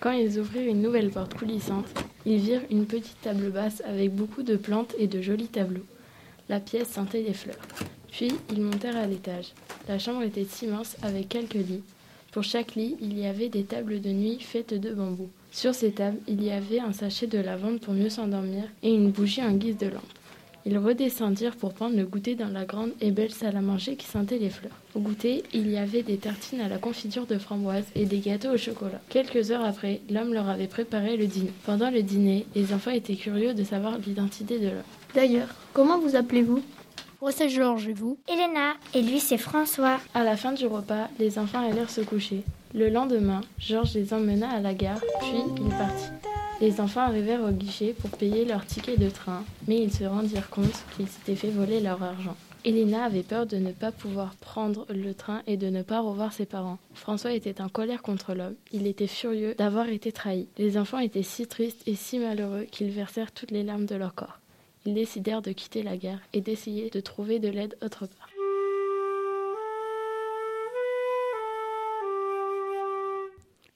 Quand 0.00 0.12
ils 0.12 0.38
ouvrirent 0.38 0.70
une 0.70 0.82
nouvelle 0.82 1.08
porte 1.08 1.32
coulissante, 1.32 1.88
ils 2.26 2.40
virent 2.40 2.66
une 2.70 2.84
petite 2.84 3.22
table 3.22 3.50
basse 3.50 3.82
avec 3.86 4.14
beaucoup 4.14 4.42
de 4.42 4.56
plantes 4.56 4.94
et 4.98 5.06
de 5.06 5.22
jolis 5.22 5.48
tableaux. 5.48 5.86
La 6.50 6.60
pièce 6.60 6.90
sentait 6.90 7.22
les 7.22 7.32
fleurs. 7.32 7.66
Puis 8.12 8.34
ils 8.50 8.60
montèrent 8.60 8.98
à 8.98 9.06
l'étage. 9.06 9.54
La 9.88 9.98
chambre 9.98 10.24
était 10.24 10.46
immense 10.60 10.98
avec 11.02 11.30
quelques 11.30 11.54
lits. 11.54 11.84
Pour 12.34 12.42
chaque 12.42 12.74
lit, 12.74 12.96
il 13.00 13.16
y 13.16 13.26
avait 13.26 13.48
des 13.48 13.62
tables 13.62 14.00
de 14.00 14.10
nuit 14.10 14.38
faites 14.40 14.74
de 14.74 14.92
bambou. 14.92 15.28
Sur 15.52 15.72
ces 15.72 15.92
tables, 15.92 16.18
il 16.26 16.42
y 16.42 16.50
avait 16.50 16.80
un 16.80 16.92
sachet 16.92 17.28
de 17.28 17.38
lavande 17.38 17.78
pour 17.78 17.94
mieux 17.94 18.08
s'endormir 18.08 18.64
et 18.82 18.92
une 18.92 19.12
bougie 19.12 19.40
en 19.40 19.52
guise 19.52 19.78
de 19.78 19.86
lampe. 19.86 20.02
Ils 20.66 20.76
redescendirent 20.76 21.54
pour 21.54 21.74
prendre 21.74 21.96
le 21.96 22.04
goûter 22.04 22.34
dans 22.34 22.48
la 22.48 22.64
grande 22.64 22.90
et 23.00 23.12
belle 23.12 23.30
salle 23.30 23.56
à 23.56 23.60
manger 23.60 23.94
qui 23.94 24.06
sentait 24.06 24.38
les 24.38 24.50
fleurs. 24.50 24.72
Au 24.96 24.98
goûter, 24.98 25.44
il 25.52 25.70
y 25.70 25.76
avait 25.76 26.02
des 26.02 26.16
tartines 26.16 26.60
à 26.60 26.68
la 26.68 26.78
confiture 26.78 27.26
de 27.26 27.38
framboise 27.38 27.84
et 27.94 28.04
des 28.04 28.18
gâteaux 28.18 28.54
au 28.54 28.58
chocolat. 28.58 29.00
Quelques 29.10 29.52
heures 29.52 29.64
après, 29.64 30.00
l'homme 30.10 30.34
leur 30.34 30.48
avait 30.48 30.66
préparé 30.66 31.16
le 31.16 31.28
dîner. 31.28 31.52
Pendant 31.64 31.92
le 31.92 32.02
dîner, 32.02 32.46
les 32.56 32.74
enfants 32.74 32.90
étaient 32.90 33.14
curieux 33.14 33.54
de 33.54 33.62
savoir 33.62 33.96
l'identité 34.04 34.58
de 34.58 34.70
l'homme. 34.70 34.82
D'ailleurs, 35.14 35.54
comment 35.72 36.00
vous 36.00 36.16
appelez-vous? 36.16 36.64
Moi, 37.20 37.32
c'est 37.32 37.48
Georges, 37.48 37.88
et 37.88 37.92
vous 37.92 38.18
Elena, 38.28 38.74
et 38.92 39.02
lui 39.02 39.20
c'est 39.20 39.38
François. 39.38 39.98
À 40.14 40.24
la 40.24 40.36
fin 40.36 40.52
du 40.52 40.66
repas, 40.66 41.08
les 41.18 41.38
enfants 41.38 41.66
allèrent 41.66 41.90
se 41.90 42.02
coucher. 42.02 42.44
Le 42.74 42.88
lendemain, 42.88 43.40
Georges 43.58 43.94
les 43.94 44.12
emmena 44.12 44.50
à 44.50 44.60
la 44.60 44.74
gare, 44.74 45.00
puis 45.20 45.42
il 45.56 45.68
partit. 45.70 46.10
Les 46.60 46.80
enfants 46.80 47.02
arrivèrent 47.02 47.42
au 47.42 47.50
guichet 47.50 47.94
pour 47.98 48.10
payer 48.10 48.44
leur 48.44 48.66
ticket 48.66 48.96
de 48.96 49.10
train, 49.10 49.44
mais 49.66 49.80
ils 49.80 49.92
se 49.92 50.04
rendirent 50.04 50.50
compte 50.50 50.84
qu'ils 50.96 51.08
s'étaient 51.08 51.36
fait 51.36 51.50
voler 51.50 51.80
leur 51.80 52.02
argent. 52.02 52.36
Elena 52.64 53.04
avait 53.04 53.22
peur 53.22 53.46
de 53.46 53.56
ne 53.58 53.72
pas 53.72 53.92
pouvoir 53.92 54.34
prendre 54.36 54.86
le 54.88 55.12
train 55.12 55.42
et 55.46 55.58
de 55.58 55.68
ne 55.68 55.82
pas 55.82 56.00
revoir 56.00 56.32
ses 56.32 56.46
parents. 56.46 56.78
François 56.94 57.32
était 57.32 57.60
en 57.60 57.68
colère 57.68 58.00
contre 58.00 58.32
l'homme. 58.32 58.54
Il 58.72 58.86
était 58.86 59.06
furieux 59.06 59.54
d'avoir 59.58 59.88
été 59.88 60.12
trahi. 60.12 60.48
Les 60.56 60.78
enfants 60.78 60.98
étaient 60.98 61.22
si 61.22 61.46
tristes 61.46 61.82
et 61.86 61.94
si 61.94 62.18
malheureux 62.18 62.66
qu'ils 62.70 62.90
versèrent 62.90 63.32
toutes 63.32 63.50
les 63.50 63.64
larmes 63.64 63.84
de 63.84 63.96
leur 63.96 64.14
corps. 64.14 64.38
Ils 64.86 64.94
décidèrent 64.94 65.42
de 65.42 65.52
quitter 65.52 65.82
la 65.82 65.96
gare 65.96 66.20
et 66.32 66.40
d'essayer 66.40 66.90
de 66.90 67.00
trouver 67.00 67.38
de 67.38 67.48
l'aide 67.48 67.76
autre 67.82 68.06
part. 68.06 68.28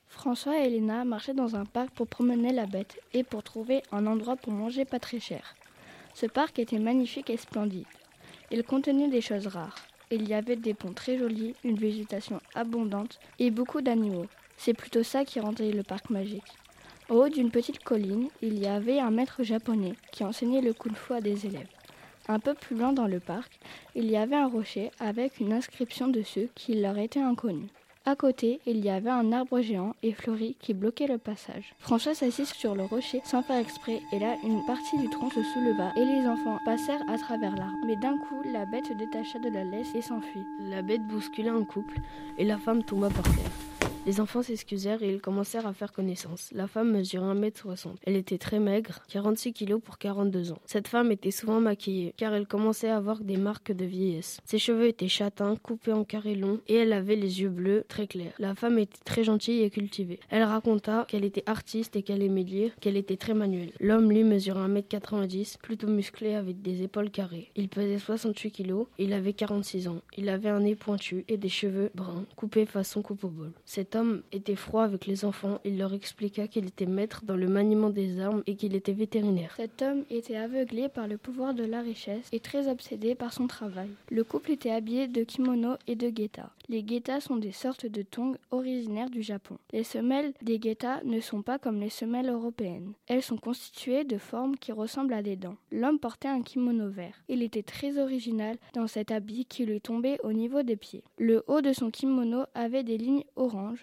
François 0.06 0.58
et 0.58 0.66
Elena 0.66 1.04
marchaient 1.04 1.32
dans 1.32 1.56
un 1.56 1.64
parc 1.64 1.90
pour 1.90 2.08
promener 2.08 2.52
la 2.52 2.66
bête 2.66 3.00
et 3.14 3.22
pour 3.22 3.42
trouver 3.42 3.82
un 3.92 4.06
endroit 4.06 4.36
pour 4.36 4.52
manger 4.52 4.84
pas 4.84 4.98
très 4.98 5.20
cher. 5.20 5.54
Ce 6.12 6.26
parc 6.26 6.58
était 6.58 6.78
magnifique 6.78 7.30
et 7.30 7.36
splendide. 7.36 7.86
Il 8.50 8.64
contenait 8.64 9.08
des 9.08 9.20
choses 9.20 9.46
rares. 9.46 9.76
Il 10.10 10.28
y 10.28 10.34
avait 10.34 10.56
des 10.56 10.74
ponts 10.74 10.92
très 10.92 11.16
jolis, 11.16 11.54
une 11.64 11.76
végétation 11.76 12.40
abondante 12.54 13.20
et 13.38 13.50
beaucoup 13.50 13.80
d'animaux. 13.80 14.26
C'est 14.56 14.74
plutôt 14.74 15.02
ça 15.02 15.24
qui 15.24 15.38
rendait 15.38 15.70
le 15.70 15.82
parc 15.82 16.10
magique. 16.10 16.52
Au 17.08 17.24
haut 17.24 17.28
d'une 17.30 17.50
petite 17.50 17.82
colline, 17.82 18.28
il 18.42 18.58
y 18.58 18.66
avait 18.66 18.98
un 18.98 19.10
maître 19.10 19.42
japonais 19.42 19.94
qui 20.12 20.24
enseignait 20.24 20.60
le 20.60 20.74
kung-fu 20.74 21.14
à 21.14 21.22
des 21.22 21.46
élèves. 21.46 21.66
Un 22.28 22.38
peu 22.38 22.52
plus 22.52 22.76
loin 22.76 22.92
dans 22.92 23.06
le 23.06 23.18
parc, 23.18 23.58
il 23.94 24.10
y 24.10 24.16
avait 24.18 24.36
un 24.36 24.46
rocher 24.46 24.90
avec 25.00 25.40
une 25.40 25.54
inscription 25.54 26.08
dessus 26.08 26.50
qui 26.54 26.74
leur 26.74 26.98
était 26.98 27.22
inconnue. 27.22 27.70
À 28.04 28.14
côté, 28.14 28.60
il 28.66 28.84
y 28.84 28.90
avait 28.90 29.08
un 29.08 29.32
arbre 29.32 29.60
géant 29.62 29.94
et 30.02 30.12
fleuri 30.12 30.56
qui 30.60 30.74
bloquait 30.74 31.06
le 31.06 31.16
passage. 31.16 31.74
François 31.78 32.14
s'assit 32.14 32.46
sur 32.46 32.74
le 32.74 32.84
rocher 32.84 33.22
sans 33.24 33.42
faire 33.42 33.58
exprès 33.58 34.00
et 34.12 34.18
là, 34.18 34.36
une 34.44 34.64
partie 34.66 34.98
du 34.98 35.08
tronc 35.08 35.30
se 35.30 35.42
souleva 35.42 35.92
et 35.96 36.04
les 36.04 36.26
enfants 36.26 36.58
passèrent 36.66 37.08
à 37.08 37.16
travers 37.16 37.56
l'arbre. 37.56 37.86
Mais 37.86 37.96
d'un 37.96 38.18
coup, 38.18 38.42
la 38.52 38.66
bête 38.66 38.86
se 38.86 38.92
détacha 38.92 39.38
de 39.38 39.48
la 39.48 39.64
laisse 39.64 39.94
et 39.94 40.02
s'enfuit. 40.02 40.44
La 40.60 40.82
bête 40.82 41.06
bouscula 41.06 41.52
un 41.52 41.64
couple 41.64 41.96
et 42.36 42.44
la 42.44 42.58
femme 42.58 42.82
tomba 42.82 43.08
par 43.08 43.24
terre. 43.24 43.77
Les 44.08 44.22
enfants 44.22 44.40
s'excusèrent 44.40 45.02
et 45.02 45.12
ils 45.12 45.20
commencèrent 45.20 45.66
à 45.66 45.74
faire 45.74 45.92
connaissance. 45.92 46.48
La 46.54 46.66
femme 46.66 46.92
mesurait 46.92 47.26
1m60. 47.34 47.96
Elle 48.06 48.16
était 48.16 48.38
très 48.38 48.58
maigre, 48.58 49.02
46 49.10 49.52
kg 49.52 49.76
pour 49.76 49.98
42 49.98 50.52
ans. 50.52 50.58
Cette 50.64 50.88
femme 50.88 51.12
était 51.12 51.30
souvent 51.30 51.60
maquillée, 51.60 52.14
car 52.16 52.32
elle 52.32 52.46
commençait 52.46 52.88
à 52.88 52.96
avoir 52.96 53.20
des 53.20 53.36
marques 53.36 53.70
de 53.70 53.84
vieillesse. 53.84 54.40
Ses 54.46 54.58
cheveux 54.58 54.86
étaient 54.86 55.08
châtains, 55.08 55.56
coupés 55.56 55.92
en 55.92 56.04
carrés 56.04 56.36
longs, 56.36 56.60
et 56.68 56.76
elle 56.76 56.94
avait 56.94 57.16
les 57.16 57.42
yeux 57.42 57.50
bleus 57.50 57.84
très 57.86 58.06
clairs. 58.06 58.32
La 58.38 58.54
femme 58.54 58.78
était 58.78 58.96
très 59.04 59.24
gentille 59.24 59.60
et 59.60 59.68
cultivée. 59.68 60.20
Elle 60.30 60.44
raconta 60.44 61.04
qu'elle 61.06 61.26
était 61.26 61.44
artiste 61.44 61.94
et 61.94 62.02
qu'elle 62.02 62.22
aimait 62.22 62.44
lire, 62.44 62.72
qu'elle 62.80 62.96
était 62.96 63.18
très 63.18 63.34
manuelle. 63.34 63.72
L'homme, 63.78 64.10
lui, 64.10 64.24
mesurait 64.24 64.68
1m90, 64.68 65.58
plutôt 65.58 65.88
musclé 65.88 66.34
avec 66.34 66.62
des 66.62 66.82
épaules 66.82 67.10
carrées. 67.10 67.50
Il 67.56 67.68
pesait 67.68 67.98
68 67.98 68.52
kg, 68.52 68.86
il 68.96 69.12
avait 69.12 69.34
46 69.34 69.88
ans. 69.88 70.00
Il 70.16 70.30
avait 70.30 70.48
un 70.48 70.60
nez 70.60 70.76
pointu 70.76 71.26
et 71.28 71.36
des 71.36 71.50
cheveux 71.50 71.90
bruns, 71.94 72.24
coupés 72.36 72.64
façon 72.64 73.02
coupe 73.02 73.24
au 73.24 73.28
bol. 73.28 73.52
Était 74.32 74.56
froid 74.56 74.84
avec 74.84 75.06
les 75.06 75.24
enfants, 75.24 75.60
il 75.64 75.78
leur 75.78 75.92
expliqua 75.94 76.48
qu'il 76.48 76.66
était 76.66 76.86
maître 76.86 77.22
dans 77.24 77.36
le 77.36 77.48
maniement 77.48 77.90
des 77.90 78.20
armes 78.20 78.42
et 78.46 78.56
qu'il 78.56 78.74
était 78.74 78.92
vétérinaire. 78.92 79.54
Cet 79.56 79.82
homme 79.82 80.04
était 80.10 80.36
aveuglé 80.36 80.88
par 80.88 81.08
le 81.08 81.16
pouvoir 81.16 81.54
de 81.54 81.64
la 81.64 81.80
richesse 81.80 82.28
et 82.32 82.40
très 82.40 82.68
obsédé 82.68 83.14
par 83.14 83.32
son 83.32 83.46
travail. 83.46 83.88
Le 84.10 84.24
couple 84.24 84.52
était 84.52 84.70
habillé 84.70 85.08
de 85.08 85.22
kimono 85.24 85.74
et 85.86 85.96
de 85.96 86.10
guetta. 86.10 86.50
Les 86.68 86.82
guettas 86.82 87.22
sont 87.22 87.36
des 87.36 87.52
sortes 87.52 87.86
de 87.86 88.02
tongs 88.02 88.36
originaires 88.50 89.08
du 89.08 89.22
Japon. 89.22 89.56
Les 89.72 89.84
semelles 89.84 90.34
des 90.42 90.58
guettas 90.58 91.02
ne 91.04 91.18
sont 91.20 91.40
pas 91.40 91.58
comme 91.58 91.80
les 91.80 91.88
semelles 91.88 92.28
européennes. 92.28 92.92
Elles 93.06 93.22
sont 93.22 93.38
constituées 93.38 94.04
de 94.04 94.18
formes 94.18 94.56
qui 94.56 94.72
ressemblent 94.72 95.14
à 95.14 95.22
des 95.22 95.36
dents. 95.36 95.56
L'homme 95.72 95.98
portait 95.98 96.28
un 96.28 96.42
kimono 96.42 96.90
vert. 96.90 97.22
Il 97.28 97.42
était 97.42 97.62
très 97.62 97.98
original 97.98 98.56
dans 98.74 98.86
cet 98.86 99.10
habit 99.10 99.46
qui 99.46 99.64
lui 99.64 99.80
tombait 99.80 100.18
au 100.22 100.32
niveau 100.34 100.62
des 100.62 100.76
pieds. 100.76 101.04
Le 101.16 101.42
haut 101.46 101.62
de 101.62 101.72
son 101.72 101.90
kimono 101.90 102.44
avait 102.54 102.84
des 102.84 102.98
lignes 102.98 103.24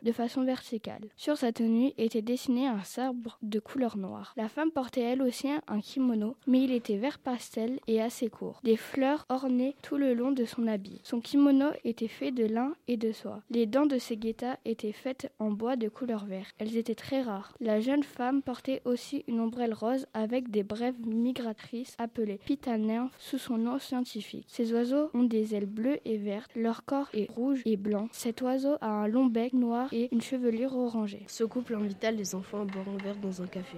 de 0.04 0.12
façon 0.12 0.44
verticale. 0.44 1.10
Sur 1.16 1.38
sa 1.38 1.52
tenue 1.52 1.94
était 1.98 2.22
dessiné 2.22 2.68
un 2.68 2.84
sabre 2.84 3.38
de 3.42 3.60
couleur 3.60 3.98
noire. 3.98 4.34
La 4.38 4.50
femme 4.50 4.72
portait 4.72 5.02
elle 5.02 5.22
aussi 5.22 5.48
un 5.68 5.82
kimono, 5.82 6.36
mais 6.48 6.64
il 6.64 6.72
était 6.72 6.98
vert 6.98 7.20
pastel 7.20 7.80
et 7.88 8.02
assez 8.02 8.30
court. 8.30 8.60
Des 8.64 8.78
fleurs 8.78 9.26
ornaient 9.30 9.76
tout 9.82 9.98
le 9.98 10.14
long 10.14 10.32
de 10.32 10.46
son 10.46 10.68
habit. 10.68 11.00
Son 11.04 11.22
kimono 11.22 11.68
était 11.84 12.08
fait 12.08 12.32
de 12.32 12.46
lin 12.46 12.74
et 12.88 12.98
de 12.98 13.12
soie. 13.12 13.42
Les 13.50 13.66
dents 13.66 13.86
de 13.86 13.98
ses 13.98 14.18
guettas 14.18 14.58
étaient 14.66 14.92
faites 14.92 15.32
en 15.40 15.52
bois 15.52 15.76
de 15.76 15.90
couleur 15.90 16.26
vert. 16.26 16.48
Elles 16.58 16.78
étaient 16.78 16.96
très 16.96 17.22
rares. 17.22 17.54
La 17.60 17.80
jeune 17.80 18.04
femme 18.04 18.42
portait 18.42 18.82
aussi 18.86 19.24
une 19.28 19.40
ombrelle 19.40 19.74
rose 19.74 20.08
avec 20.14 20.50
des 20.50 20.64
brèves 20.64 21.00
migratrices 21.06 21.96
appelées 21.98 22.40
pitanymphes 22.46 23.14
sous 23.20 23.38
son 23.38 23.58
nom 23.58 23.80
scientifique. 23.80 24.46
Ces 24.48 24.74
oiseaux 24.74 25.10
ont 25.14 25.24
des 25.24 25.56
ailes 25.56 25.66
bleues 25.66 26.00
et 26.06 26.18
vertes. 26.18 26.52
Leur 26.56 26.86
corps 26.86 27.10
est 27.14 27.30
rouge 27.30 27.62
et 27.66 27.78
blanc. 27.78 28.08
Cet 28.12 28.42
oiseau 28.42 28.76
a 28.82 28.90
un 28.90 29.08
long 29.08 29.26
bec 29.26 29.54
noir 29.54 29.85
et 29.92 30.10
une 30.12 30.22
chevelure 30.22 30.76
orangée. 30.76 31.24
Ce 31.28 31.44
couple 31.44 31.76
invita 31.76 32.12
les 32.12 32.36
enfants 32.36 32.62
à 32.62 32.66
boire 32.66 32.86
un 32.88 33.04
verre 33.04 33.18
dans 33.18 33.42
un 33.42 33.48
café. 33.48 33.78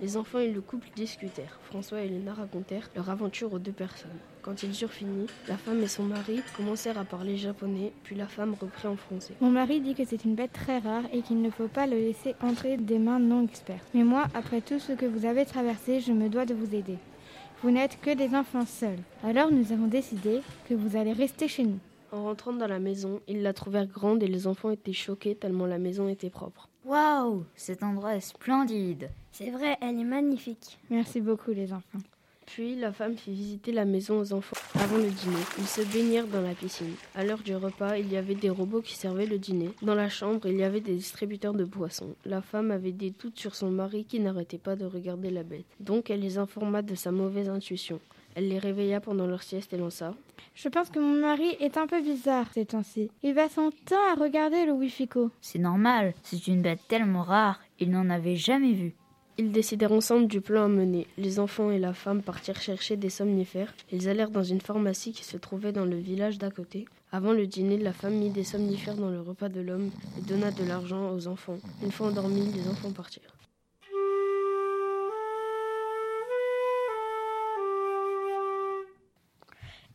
Les 0.00 0.16
enfants 0.16 0.38
et 0.38 0.50
le 0.50 0.62
couple 0.62 0.88
discutèrent. 0.96 1.58
François 1.64 2.02
et 2.02 2.06
Elena 2.06 2.32
racontèrent 2.32 2.88
leur 2.96 3.10
aventure 3.10 3.52
aux 3.52 3.58
deux 3.58 3.72
personnes. 3.72 4.10
Quand 4.40 4.62
ils 4.62 4.82
eurent 4.82 4.92
fini, 4.92 5.26
la 5.46 5.58
femme 5.58 5.82
et 5.82 5.88
son 5.88 6.04
mari 6.04 6.40
commencèrent 6.56 6.96
à 6.98 7.04
parler 7.04 7.36
japonais, 7.36 7.92
puis 8.02 8.16
la 8.16 8.26
femme 8.26 8.54
reprit 8.58 8.88
en 8.88 8.96
français. 8.96 9.34
Mon 9.42 9.50
mari 9.50 9.80
dit 9.80 9.94
que 9.94 10.06
c'est 10.06 10.24
une 10.24 10.34
bête 10.34 10.54
très 10.54 10.78
rare 10.78 11.02
et 11.12 11.20
qu'il 11.20 11.42
ne 11.42 11.50
faut 11.50 11.68
pas 11.68 11.86
le 11.86 11.96
laisser 11.96 12.34
entrer 12.40 12.78
des 12.78 12.98
mains 12.98 13.18
non 13.18 13.44
expertes. 13.44 13.86
Mais 13.92 14.04
moi, 14.04 14.26
après 14.32 14.62
tout 14.62 14.78
ce 14.78 14.92
que 14.92 15.04
vous 15.04 15.26
avez 15.26 15.44
traversé, 15.44 16.00
je 16.00 16.12
me 16.12 16.30
dois 16.30 16.46
de 16.46 16.54
vous 16.54 16.74
aider. 16.74 16.96
Vous 17.62 17.70
n'êtes 17.70 18.00
que 18.00 18.14
des 18.14 18.34
enfants 18.34 18.64
seuls. 18.64 19.00
Alors 19.22 19.52
nous 19.52 19.70
avons 19.70 19.86
décidé 19.86 20.40
que 20.66 20.72
vous 20.72 20.96
allez 20.96 21.12
rester 21.12 21.46
chez 21.46 21.64
nous. 21.64 21.78
En 22.12 22.24
rentrant 22.24 22.52
dans 22.52 22.66
la 22.66 22.80
maison, 22.80 23.20
ils 23.28 23.42
la 23.42 23.52
trouvèrent 23.52 23.86
grande 23.86 24.22
et 24.22 24.26
les 24.26 24.46
enfants 24.48 24.70
étaient 24.70 24.92
choqués 24.92 25.36
tellement 25.36 25.66
la 25.66 25.78
maison 25.78 26.08
était 26.08 26.30
propre. 26.30 26.68
Waouh, 26.84 27.44
cet 27.54 27.82
endroit 27.82 28.16
est 28.16 28.20
splendide. 28.20 29.10
C'est 29.30 29.50
vrai, 29.50 29.76
elle 29.80 30.00
est 30.00 30.04
magnifique. 30.04 30.78
Merci 30.90 31.20
beaucoup 31.20 31.52
les 31.52 31.72
enfants. 31.72 32.00
Puis 32.46 32.74
la 32.74 32.92
femme 32.92 33.16
fit 33.16 33.32
visiter 33.32 33.70
la 33.70 33.84
maison 33.84 34.18
aux 34.18 34.32
enfants 34.32 34.56
avant 34.74 34.96
le 34.96 35.08
dîner. 35.08 35.36
Ils 35.58 35.68
se 35.68 35.82
baignèrent 35.82 36.26
dans 36.26 36.40
la 36.40 36.54
piscine. 36.54 36.94
À 37.14 37.22
l'heure 37.22 37.38
du 37.38 37.54
repas, 37.54 37.96
il 37.96 38.10
y 38.10 38.16
avait 38.16 38.34
des 38.34 38.50
robots 38.50 38.82
qui 38.82 38.96
servaient 38.96 39.26
le 39.26 39.38
dîner. 39.38 39.70
Dans 39.82 39.94
la 39.94 40.08
chambre, 40.08 40.48
il 40.48 40.56
y 40.56 40.64
avait 40.64 40.80
des 40.80 40.96
distributeurs 40.96 41.54
de 41.54 41.64
boissons. 41.64 42.16
La 42.24 42.42
femme 42.42 42.72
avait 42.72 42.90
des 42.90 43.10
doutes 43.10 43.38
sur 43.38 43.54
son 43.54 43.70
mari 43.70 44.04
qui 44.04 44.18
n'arrêtait 44.18 44.58
pas 44.58 44.74
de 44.74 44.84
regarder 44.84 45.30
la 45.30 45.44
bête. 45.44 45.66
Donc 45.78 46.10
elle 46.10 46.22
les 46.22 46.38
informa 46.38 46.82
de 46.82 46.96
sa 46.96 47.12
mauvaise 47.12 47.48
intuition. 47.48 48.00
Elle 48.40 48.48
les 48.48 48.58
réveilla 48.58 49.00
pendant 49.02 49.26
leur 49.26 49.42
sieste 49.42 49.74
et 49.74 49.76
lança. 49.76 50.14
Je 50.54 50.70
pense 50.70 50.88
que 50.88 50.98
mon 50.98 51.20
mari 51.20 51.58
est 51.60 51.76
un 51.76 51.86
peu 51.86 52.00
bizarre 52.00 52.46
ces 52.54 52.64
temps-ci. 52.64 53.10
Il 53.22 53.34
va 53.34 53.50
son 53.50 53.70
temps 53.84 53.96
à 54.10 54.14
regarder 54.14 54.64
le 54.64 54.72
Wifico. 54.72 55.30
C'est 55.42 55.58
normal, 55.58 56.14
c'est 56.22 56.46
une 56.46 56.62
bête 56.62 56.80
tellement 56.88 57.22
rare, 57.22 57.60
il 57.80 57.90
n'en 57.90 58.08
avait 58.08 58.36
jamais 58.36 58.72
vu. 58.72 58.94
Ils 59.36 59.52
décidèrent 59.52 59.92
ensemble 59.92 60.26
du 60.26 60.40
plan 60.40 60.64
à 60.64 60.68
mener. 60.68 61.06
Les 61.18 61.38
enfants 61.38 61.70
et 61.70 61.78
la 61.78 61.92
femme 61.92 62.22
partirent 62.22 62.62
chercher 62.62 62.96
des 62.96 63.10
somnifères. 63.10 63.74
Ils 63.92 64.08
allèrent 64.08 64.30
dans 64.30 64.42
une 64.42 64.62
pharmacie 64.62 65.12
qui 65.12 65.24
se 65.24 65.36
trouvait 65.36 65.72
dans 65.72 65.84
le 65.84 65.98
village 65.98 66.38
d'à 66.38 66.50
côté. 66.50 66.86
Avant 67.12 67.32
le 67.32 67.46
dîner, 67.46 67.76
la 67.76 67.92
femme 67.92 68.14
mit 68.14 68.30
des 68.30 68.44
somnifères 68.44 68.96
dans 68.96 69.10
le 69.10 69.20
repas 69.20 69.50
de 69.50 69.60
l'homme 69.60 69.90
et 70.16 70.22
donna 70.22 70.50
de 70.50 70.64
l'argent 70.64 71.12
aux 71.14 71.26
enfants. 71.26 71.58
Une 71.82 71.92
fois 71.92 72.06
endormis, 72.06 72.50
les 72.54 72.70
enfants 72.70 72.90
partirent. 72.90 73.34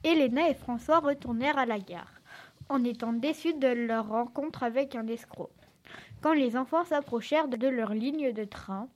Elena 0.05 0.49
et 0.49 0.53
François 0.53 0.99
retournèrent 0.99 1.57
à 1.57 1.65
la 1.65 1.79
gare, 1.79 2.21
en 2.69 2.83
étant 2.83 3.11
déçus 3.11 3.55
de 3.55 3.67
leur 3.67 4.07
rencontre 4.07 4.61
avec 4.61 4.93
un 4.93 5.07
escroc. 5.07 5.49
Quand 6.21 6.33
les 6.33 6.55
enfants 6.55 6.85
s'approchèrent 6.85 7.47
de 7.47 7.67
leur 7.67 7.91
ligne 7.91 8.31
de 8.31 8.43
train, 8.43 8.87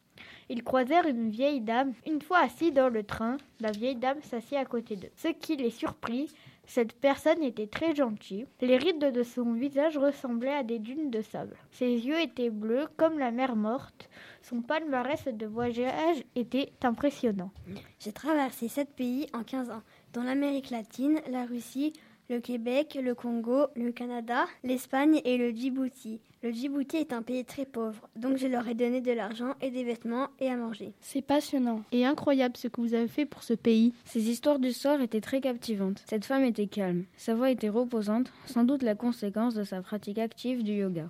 ils 0.49 0.63
croisèrent 0.63 1.07
une 1.07 1.31
vieille 1.31 1.61
dame. 1.61 1.93
Une 2.05 2.21
fois 2.21 2.39
assis 2.39 2.71
dans 2.71 2.89
le 2.89 3.03
train, 3.03 3.37
la 3.59 3.71
vieille 3.71 3.95
dame 3.95 4.21
s'assit 4.21 4.57
à 4.57 4.65
côté 4.65 4.95
d'eux. 4.95 5.09
Ce 5.15 5.29
qui 5.29 5.55
les 5.55 5.71
surprit, 5.71 6.31
cette 6.65 6.93
personne 6.93 7.41
était 7.41 7.65
très 7.65 7.95
gentille. 7.95 8.45
Les 8.61 8.77
rides 8.77 9.11
de 9.11 9.23
son 9.23 9.53
visage 9.53 9.97
ressemblaient 9.97 10.53
à 10.53 10.63
des 10.63 10.77
dunes 10.77 11.09
de 11.09 11.23
sable. 11.23 11.55
Ses 11.71 11.89
yeux 12.05 12.19
étaient 12.19 12.51
bleus 12.51 12.87
comme 12.97 13.17
la 13.17 13.31
mer 13.31 13.55
morte. 13.55 14.09
Son 14.43 14.61
palmarès 14.61 15.27
de 15.27 15.45
voyage 15.47 16.23
était 16.35 16.71
impressionnant. 16.83 17.51
J'ai 17.99 18.11
traversé 18.11 18.67
sept 18.67 18.93
pays 18.93 19.27
en 19.33 19.43
15 19.43 19.71
ans, 19.71 19.81
dont 20.13 20.23
l'Amérique 20.23 20.69
latine, 20.69 21.19
la 21.29 21.45
Russie, 21.45 21.93
le 22.29 22.39
Québec, 22.39 22.97
le 23.01 23.15
Congo, 23.15 23.67
le 23.75 23.91
Canada, 23.91 24.45
l'Espagne 24.63 25.19
et 25.25 25.37
le 25.37 25.49
Djibouti. 25.49 26.21
Le 26.43 26.51
Djibouti 26.51 26.97
est 26.97 27.11
un 27.11 27.21
pays 27.21 27.43
très 27.43 27.65
pauvre, 27.65 28.07
donc 28.15 28.37
je 28.37 28.47
leur 28.47 28.67
ai 28.67 28.75
donné 28.75 29.01
de 29.01 29.11
l'argent 29.11 29.55
et 29.61 29.71
des 29.71 29.83
vêtements 29.83 30.27
et 30.39 30.49
à 30.49 30.55
manger. 30.55 30.93
C'est 31.01 31.21
passionnant. 31.21 31.81
Et 31.91 32.05
incroyable 32.05 32.55
ce 32.55 32.67
que 32.67 32.81
vous 32.81 32.93
avez 32.93 33.07
fait 33.07 33.25
pour 33.25 33.43
ce 33.43 33.55
pays. 33.55 33.93
Ces 34.05 34.29
histoires 34.29 34.59
du 34.59 34.71
sort 34.71 35.01
étaient 35.01 35.21
très 35.21 35.41
captivantes. 35.41 36.03
Cette 36.07 36.25
femme 36.25 36.43
était 36.43 36.67
calme, 36.67 37.05
sa 37.17 37.35
voix 37.35 37.49
était 37.49 37.67
reposante, 37.67 38.31
sans 38.45 38.63
doute 38.63 38.83
la 38.83 38.95
conséquence 38.95 39.55
de 39.55 39.63
sa 39.63 39.81
pratique 39.81 40.19
active 40.19 40.63
du 40.63 40.73
yoga. 40.73 41.09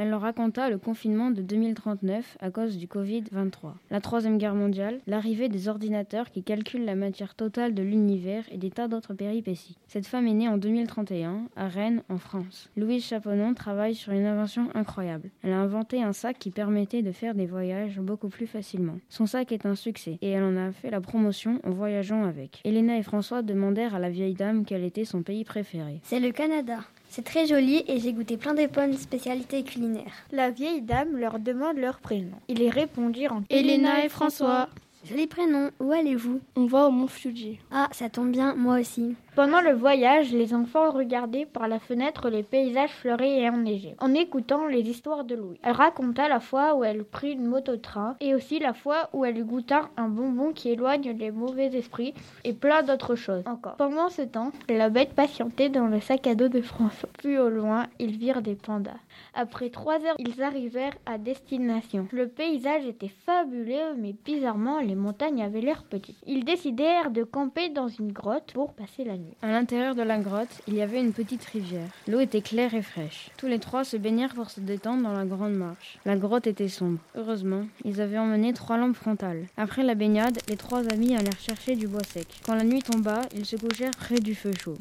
Elle 0.00 0.10
leur 0.10 0.20
raconta 0.20 0.70
le 0.70 0.78
confinement 0.78 1.32
de 1.32 1.42
2039 1.42 2.38
à 2.38 2.52
cause 2.52 2.78
du 2.78 2.86
Covid-23, 2.86 3.72
la 3.90 4.00
Troisième 4.00 4.38
Guerre 4.38 4.54
mondiale, 4.54 5.00
l'arrivée 5.08 5.48
des 5.48 5.66
ordinateurs 5.66 6.30
qui 6.30 6.44
calculent 6.44 6.84
la 6.84 6.94
matière 6.94 7.34
totale 7.34 7.74
de 7.74 7.82
l'univers 7.82 8.44
et 8.52 8.58
des 8.58 8.70
tas 8.70 8.86
d'autres 8.86 9.14
péripéties. 9.14 9.76
Cette 9.88 10.06
femme 10.06 10.28
est 10.28 10.34
née 10.34 10.48
en 10.48 10.56
2031 10.56 11.48
à 11.56 11.66
Rennes, 11.66 12.04
en 12.08 12.18
France. 12.18 12.70
Louise 12.76 13.04
Chaponon 13.04 13.54
travaille 13.54 13.96
sur 13.96 14.12
une 14.12 14.24
invention 14.24 14.68
incroyable. 14.74 15.30
Elle 15.42 15.52
a 15.52 15.58
inventé 15.58 16.00
un 16.00 16.12
sac 16.12 16.38
qui 16.38 16.52
permettait 16.52 17.02
de 17.02 17.10
faire 17.10 17.34
des 17.34 17.46
voyages 17.46 17.98
beaucoup 17.98 18.28
plus 18.28 18.46
facilement. 18.46 19.00
Son 19.08 19.26
sac 19.26 19.50
est 19.50 19.66
un 19.66 19.74
succès 19.74 20.18
et 20.22 20.30
elle 20.30 20.44
en 20.44 20.56
a 20.56 20.70
fait 20.70 20.90
la 20.90 21.00
promotion 21.00 21.58
en 21.64 21.70
voyageant 21.70 22.22
avec. 22.22 22.60
Elena 22.64 22.98
et 22.98 23.02
François 23.02 23.42
demandèrent 23.42 23.96
à 23.96 23.98
la 23.98 24.10
vieille 24.10 24.34
dame 24.34 24.64
quel 24.64 24.84
était 24.84 25.04
son 25.04 25.24
pays 25.24 25.42
préféré. 25.42 25.98
C'est 26.04 26.20
le 26.20 26.30
Canada. 26.30 26.78
C'est 27.08 27.24
très 27.24 27.46
joli 27.46 27.84
et 27.88 28.00
j'ai 28.00 28.12
goûté 28.12 28.36
plein 28.36 28.54
de 28.54 28.66
bonnes 28.66 28.96
spécialités 28.96 29.62
culinaires. 29.62 30.12
La 30.30 30.50
vieille 30.50 30.82
dame 30.82 31.16
leur 31.16 31.38
demande 31.38 31.78
leur 31.78 32.00
prénom. 32.00 32.36
Ils 32.48 32.60
y 32.60 32.70
répondirent 32.70 33.32
en 33.32 33.42
Elena 33.50 34.04
et 34.04 34.08
François. 34.08 34.68
Joli 35.08 35.26
prénom, 35.26 35.70
où 35.80 35.90
allez-vous? 35.92 36.40
On 36.54 36.66
va 36.66 36.86
au 36.86 36.90
mont 36.90 37.06
Fuji. 37.06 37.58
Ah, 37.70 37.88
ça 37.92 38.10
tombe 38.10 38.30
bien, 38.30 38.54
moi 38.54 38.78
aussi. 38.78 39.16
Pendant 39.34 39.62
le 39.62 39.72
voyage, 39.72 40.32
les 40.32 40.52
enfants 40.52 40.90
regardaient 40.90 41.46
par 41.46 41.66
la 41.68 41.78
fenêtre 41.78 42.28
les 42.28 42.42
paysages 42.42 42.90
fleuris 42.90 43.40
et 43.40 43.48
enneigés, 43.48 43.94
en 44.00 44.12
écoutant 44.12 44.66
les 44.66 44.80
histoires 44.80 45.24
de 45.24 45.36
Louis. 45.36 45.60
Elle 45.62 45.72
raconta 45.76 46.28
la 46.28 46.40
fois 46.40 46.74
où 46.74 46.84
elle 46.84 47.04
prit 47.04 47.32
une 47.32 47.46
moto-train 47.46 48.16
et 48.20 48.34
aussi 48.34 48.58
la 48.58 48.74
fois 48.74 49.08
où 49.12 49.24
elle 49.24 49.42
goûta 49.44 49.88
un 49.96 50.08
bonbon 50.08 50.52
qui 50.52 50.70
éloigne 50.70 51.16
les 51.16 51.30
mauvais 51.30 51.68
esprits 51.68 52.14
et 52.44 52.52
plein 52.52 52.82
d'autres 52.82 53.14
choses 53.14 53.44
encore. 53.46 53.76
Pendant 53.76 54.08
ce 54.08 54.22
temps, 54.22 54.50
la 54.68 54.90
bête 54.90 55.14
patientait 55.14 55.68
dans 55.68 55.86
le 55.86 56.00
sac 56.00 56.26
à 56.26 56.34
dos 56.34 56.48
de 56.48 56.60
François. 56.60 57.08
Puis 57.16 57.38
au 57.38 57.48
loin, 57.48 57.86
ils 58.00 58.16
virent 58.18 58.42
des 58.42 58.56
pandas. 58.56 58.90
Après 59.34 59.70
trois 59.70 60.04
heures, 60.04 60.16
ils 60.18 60.42
arrivèrent 60.42 60.96
à 61.06 61.16
destination. 61.16 62.08
Le 62.10 62.26
paysage 62.26 62.86
était 62.86 63.12
fabuleux, 63.24 63.94
mais 63.96 64.16
bizarrement, 64.24 64.80
les 64.80 64.96
montagnes 64.98 65.42
avaient 65.42 65.60
l'air 65.60 65.84
petites. 65.84 66.18
Ils 66.26 66.44
décidèrent 66.44 67.10
de 67.10 67.24
camper 67.24 67.70
dans 67.70 67.88
une 67.88 68.12
grotte 68.12 68.52
pour 68.52 68.74
passer 68.74 69.04
la 69.04 69.16
nuit. 69.16 69.34
À 69.42 69.48
l'intérieur 69.48 69.94
de 69.94 70.02
la 70.02 70.18
grotte, 70.18 70.60
il 70.66 70.74
y 70.74 70.82
avait 70.82 71.00
une 71.00 71.12
petite 71.12 71.44
rivière. 71.44 71.88
L'eau 72.06 72.20
était 72.20 72.42
claire 72.42 72.74
et 72.74 72.82
fraîche. 72.82 73.30
Tous 73.36 73.46
les 73.46 73.58
trois 73.58 73.84
se 73.84 73.96
baignèrent 73.96 74.34
pour 74.34 74.50
se 74.50 74.60
détendre 74.60 75.02
dans 75.02 75.12
la 75.12 75.24
grande 75.24 75.54
marche. 75.54 75.98
La 76.04 76.16
grotte 76.16 76.46
était 76.46 76.68
sombre. 76.68 76.98
Heureusement, 77.14 77.64
ils 77.84 78.00
avaient 78.00 78.18
emmené 78.18 78.52
trois 78.52 78.76
lampes 78.76 78.96
frontales. 78.96 79.46
Après 79.56 79.82
la 79.82 79.94
baignade, 79.94 80.38
les 80.48 80.56
trois 80.56 80.86
amis 80.92 81.16
allèrent 81.16 81.40
chercher 81.40 81.76
du 81.76 81.88
bois 81.88 82.04
sec. 82.04 82.26
Quand 82.44 82.54
la 82.54 82.64
nuit 82.64 82.82
tomba, 82.82 83.22
ils 83.34 83.46
se 83.46 83.56
couchèrent 83.56 83.96
près 83.96 84.20
du 84.20 84.34
feu 84.34 84.52
chaud. 84.52 84.76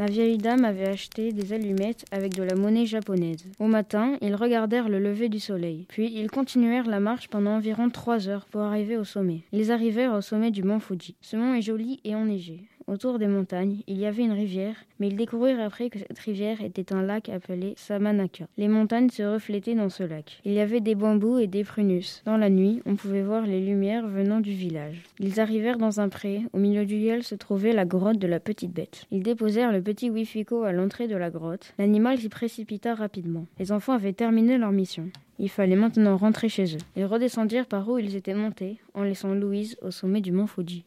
La 0.00 0.06
vieille 0.06 0.38
dame 0.38 0.64
avait 0.64 0.88
acheté 0.88 1.30
des 1.30 1.52
allumettes 1.52 2.06
avec 2.10 2.32
de 2.34 2.42
la 2.42 2.54
monnaie 2.54 2.86
japonaise. 2.86 3.44
Au 3.58 3.66
matin, 3.66 4.16
ils 4.22 4.34
regardèrent 4.34 4.88
le 4.88 4.98
lever 4.98 5.28
du 5.28 5.38
soleil. 5.38 5.84
Puis 5.90 6.10
ils 6.14 6.30
continuèrent 6.30 6.86
la 6.86 7.00
marche 7.00 7.28
pendant 7.28 7.50
environ 7.50 7.90
trois 7.90 8.26
heures 8.26 8.46
pour 8.46 8.62
arriver 8.62 8.96
au 8.96 9.04
sommet. 9.04 9.42
Ils 9.52 9.70
arrivèrent 9.70 10.14
au 10.14 10.22
sommet 10.22 10.50
du 10.50 10.62
mont 10.62 10.80
Fuji. 10.80 11.16
Ce 11.20 11.36
mont 11.36 11.52
est 11.52 11.60
joli 11.60 12.00
et 12.04 12.14
enneigé. 12.14 12.60
Autour 12.90 13.20
des 13.20 13.28
montagnes, 13.28 13.82
il 13.86 13.98
y 13.98 14.04
avait 14.04 14.24
une 14.24 14.32
rivière, 14.32 14.74
mais 14.98 15.06
ils 15.06 15.16
découvrirent 15.16 15.60
après 15.60 15.90
que 15.90 16.00
cette 16.00 16.18
rivière 16.18 16.60
était 16.60 16.92
un 16.92 17.02
lac 17.02 17.28
appelé 17.28 17.74
Samanaka. 17.76 18.48
Les 18.58 18.66
montagnes 18.66 19.10
se 19.10 19.22
reflétaient 19.22 19.76
dans 19.76 19.90
ce 19.90 20.02
lac. 20.02 20.40
Il 20.44 20.54
y 20.54 20.58
avait 20.58 20.80
des 20.80 20.96
bambous 20.96 21.38
et 21.38 21.46
des 21.46 21.62
prunus. 21.62 22.20
Dans 22.26 22.36
la 22.36 22.50
nuit, 22.50 22.82
on 22.86 22.96
pouvait 22.96 23.22
voir 23.22 23.46
les 23.46 23.60
lumières 23.60 24.08
venant 24.08 24.40
du 24.40 24.50
village. 24.50 25.04
Ils 25.20 25.38
arrivèrent 25.38 25.78
dans 25.78 26.00
un 26.00 26.08
pré, 26.08 26.42
au 26.52 26.58
milieu 26.58 26.84
duquel 26.84 27.22
se 27.22 27.36
trouvait 27.36 27.72
la 27.72 27.84
grotte 27.84 28.18
de 28.18 28.26
la 28.26 28.40
petite 28.40 28.72
bête. 28.72 29.06
Ils 29.12 29.22
déposèrent 29.22 29.70
le 29.70 29.82
petit 29.82 30.10
Wifiko 30.10 30.64
à 30.64 30.72
l'entrée 30.72 31.06
de 31.06 31.14
la 31.16 31.30
grotte. 31.30 31.72
L'animal 31.78 32.18
s'y 32.18 32.28
précipita 32.28 32.96
rapidement. 32.96 33.46
Les 33.60 33.70
enfants 33.70 33.92
avaient 33.92 34.14
terminé 34.14 34.58
leur 34.58 34.72
mission. 34.72 35.10
Il 35.38 35.48
fallait 35.48 35.76
maintenant 35.76 36.16
rentrer 36.16 36.48
chez 36.48 36.64
eux. 36.74 36.80
Ils 36.96 37.04
redescendirent 37.04 37.66
par 37.66 37.88
où 37.88 37.98
ils 37.98 38.16
étaient 38.16 38.34
montés, 38.34 38.78
en 38.94 39.04
laissant 39.04 39.32
Louise 39.32 39.76
au 39.80 39.92
sommet 39.92 40.20
du 40.20 40.32
mont 40.32 40.48
Fuji. 40.48 40.84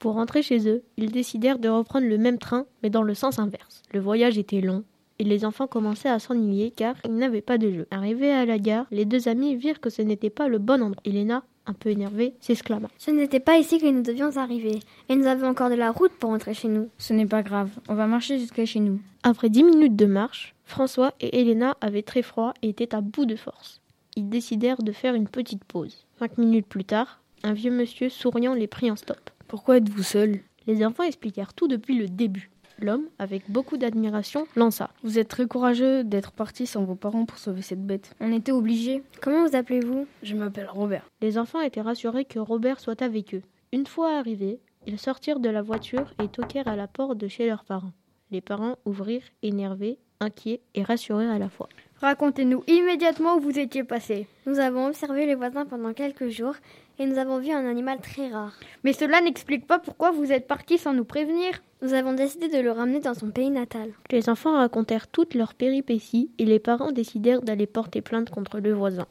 Pour 0.00 0.14
rentrer 0.14 0.42
chez 0.42 0.66
eux, 0.66 0.82
ils 0.96 1.12
décidèrent 1.12 1.58
de 1.58 1.68
reprendre 1.68 2.06
le 2.06 2.16
même 2.16 2.38
train, 2.38 2.64
mais 2.82 2.88
dans 2.88 3.02
le 3.02 3.12
sens 3.12 3.38
inverse. 3.38 3.82
Le 3.92 4.00
voyage 4.00 4.38
était 4.38 4.62
long, 4.62 4.82
et 5.18 5.24
les 5.24 5.44
enfants 5.44 5.66
commençaient 5.66 6.08
à 6.08 6.18
s'ennuyer 6.18 6.70
car 6.70 6.96
ils 7.04 7.14
n'avaient 7.14 7.42
pas 7.42 7.58
de 7.58 7.70
jeu. 7.70 7.86
Arrivés 7.90 8.32
à 8.32 8.46
la 8.46 8.58
gare, 8.58 8.86
les 8.90 9.04
deux 9.04 9.28
amis 9.28 9.56
virent 9.56 9.78
que 9.78 9.90
ce 9.90 10.00
n'était 10.00 10.30
pas 10.30 10.48
le 10.48 10.56
bon 10.56 10.82
endroit. 10.82 11.02
Elena, 11.04 11.44
un 11.66 11.74
peu 11.74 11.90
énervée, 11.90 12.32
s'exclama. 12.40 12.88
Ce 12.96 13.10
n'était 13.10 13.40
pas 13.40 13.58
ici 13.58 13.78
que 13.78 13.90
nous 13.90 14.00
devions 14.00 14.38
arriver, 14.38 14.80
et 15.10 15.16
nous 15.16 15.26
avons 15.26 15.48
encore 15.48 15.68
de 15.68 15.74
la 15.74 15.90
route 15.90 16.12
pour 16.12 16.30
rentrer 16.30 16.54
chez 16.54 16.68
nous. 16.68 16.88
Ce 16.96 17.12
n'est 17.12 17.26
pas 17.26 17.42
grave, 17.42 17.68
on 17.90 17.94
va 17.94 18.06
marcher 18.06 18.38
jusqu'à 18.38 18.64
chez 18.64 18.80
nous. 18.80 19.00
Après 19.22 19.50
dix 19.50 19.64
minutes 19.64 19.96
de 19.96 20.06
marche, 20.06 20.54
François 20.64 21.12
et 21.20 21.42
Elena 21.42 21.76
avaient 21.82 22.00
très 22.00 22.22
froid 22.22 22.54
et 22.62 22.70
étaient 22.70 22.94
à 22.94 23.02
bout 23.02 23.26
de 23.26 23.36
force. 23.36 23.82
Ils 24.16 24.30
décidèrent 24.30 24.82
de 24.82 24.92
faire 24.92 25.14
une 25.14 25.28
petite 25.28 25.64
pause. 25.64 26.06
Cinq 26.18 26.38
minutes 26.38 26.66
plus 26.66 26.86
tard, 26.86 27.20
un 27.42 27.52
vieux 27.52 27.70
monsieur 27.70 28.08
souriant 28.08 28.54
les 28.54 28.66
prit 28.66 28.90
en 28.90 28.96
stop. 28.96 29.30
Pourquoi 29.50 29.78
êtes-vous 29.78 30.04
seul? 30.04 30.38
Les 30.68 30.86
enfants 30.86 31.02
expliquèrent 31.02 31.54
tout 31.54 31.66
depuis 31.66 31.98
le 31.98 32.06
début. 32.06 32.50
L'homme, 32.78 33.08
avec 33.18 33.50
beaucoup 33.50 33.78
d'admiration, 33.78 34.46
lança. 34.54 34.90
Vous 35.02 35.18
êtes 35.18 35.26
très 35.26 35.48
courageux 35.48 36.04
d'être 36.04 36.30
parti 36.30 36.68
sans 36.68 36.84
vos 36.84 36.94
parents 36.94 37.24
pour 37.24 37.36
sauver 37.36 37.60
cette 37.60 37.84
bête. 37.84 38.14
On 38.20 38.32
était 38.32 38.52
obligés. 38.52 39.02
Comment 39.20 39.44
vous 39.44 39.56
appelez-vous? 39.56 40.06
Je 40.22 40.36
m'appelle 40.36 40.68
Robert. 40.70 41.04
Les 41.20 41.36
enfants 41.36 41.62
étaient 41.62 41.80
rassurés 41.80 42.26
que 42.26 42.38
Robert 42.38 42.78
soit 42.78 43.02
avec 43.02 43.34
eux. 43.34 43.42
Une 43.72 43.88
fois 43.88 44.16
arrivés, 44.16 44.60
ils 44.86 45.00
sortirent 45.00 45.40
de 45.40 45.50
la 45.50 45.62
voiture 45.62 46.14
et 46.22 46.28
toquèrent 46.28 46.68
à 46.68 46.76
la 46.76 46.86
porte 46.86 47.18
de 47.18 47.26
chez 47.26 47.48
leurs 47.48 47.64
parents. 47.64 47.92
Les 48.30 48.40
parents 48.40 48.76
ouvrirent, 48.84 49.26
énervés, 49.42 49.98
inquiets 50.20 50.60
et 50.76 50.84
rassurés 50.84 51.26
à 51.26 51.40
la 51.40 51.48
fois. 51.48 51.68
Racontez-nous 52.00 52.62
immédiatement 52.68 53.34
où 53.36 53.40
vous 53.40 53.58
étiez 53.58 53.84
passé. 53.84 54.26
Nous 54.46 54.58
avons 54.58 54.86
observé 54.86 55.26
les 55.26 55.34
voisins 55.34 55.66
pendant 55.66 55.92
quelques 55.92 56.28
jours 56.28 56.54
et 57.00 57.06
nous 57.06 57.18
avons 57.18 57.38
vu 57.38 57.50
un 57.50 57.66
animal 57.66 57.98
très 58.00 58.28
rare. 58.28 58.52
Mais 58.84 58.92
cela 58.92 59.22
n'explique 59.22 59.66
pas 59.66 59.78
pourquoi 59.78 60.10
vous 60.10 60.30
êtes 60.30 60.46
parti 60.46 60.76
sans 60.76 60.92
nous 60.92 61.06
prévenir. 61.06 61.62
Nous 61.80 61.94
avons 61.94 62.12
décidé 62.12 62.48
de 62.48 62.58
le 62.58 62.70
ramener 62.70 63.00
dans 63.00 63.14
son 63.14 63.30
pays 63.30 63.50
natal. 63.50 63.90
Les 64.10 64.28
enfants 64.28 64.58
racontèrent 64.58 65.08
toutes 65.08 65.34
leurs 65.34 65.54
péripéties 65.54 66.30
et 66.38 66.44
les 66.44 66.58
parents 66.58 66.92
décidèrent 66.92 67.40
d'aller 67.40 67.66
porter 67.66 68.02
plainte 68.02 68.28
contre 68.28 68.60
le 68.60 68.74
voisin. 68.74 69.06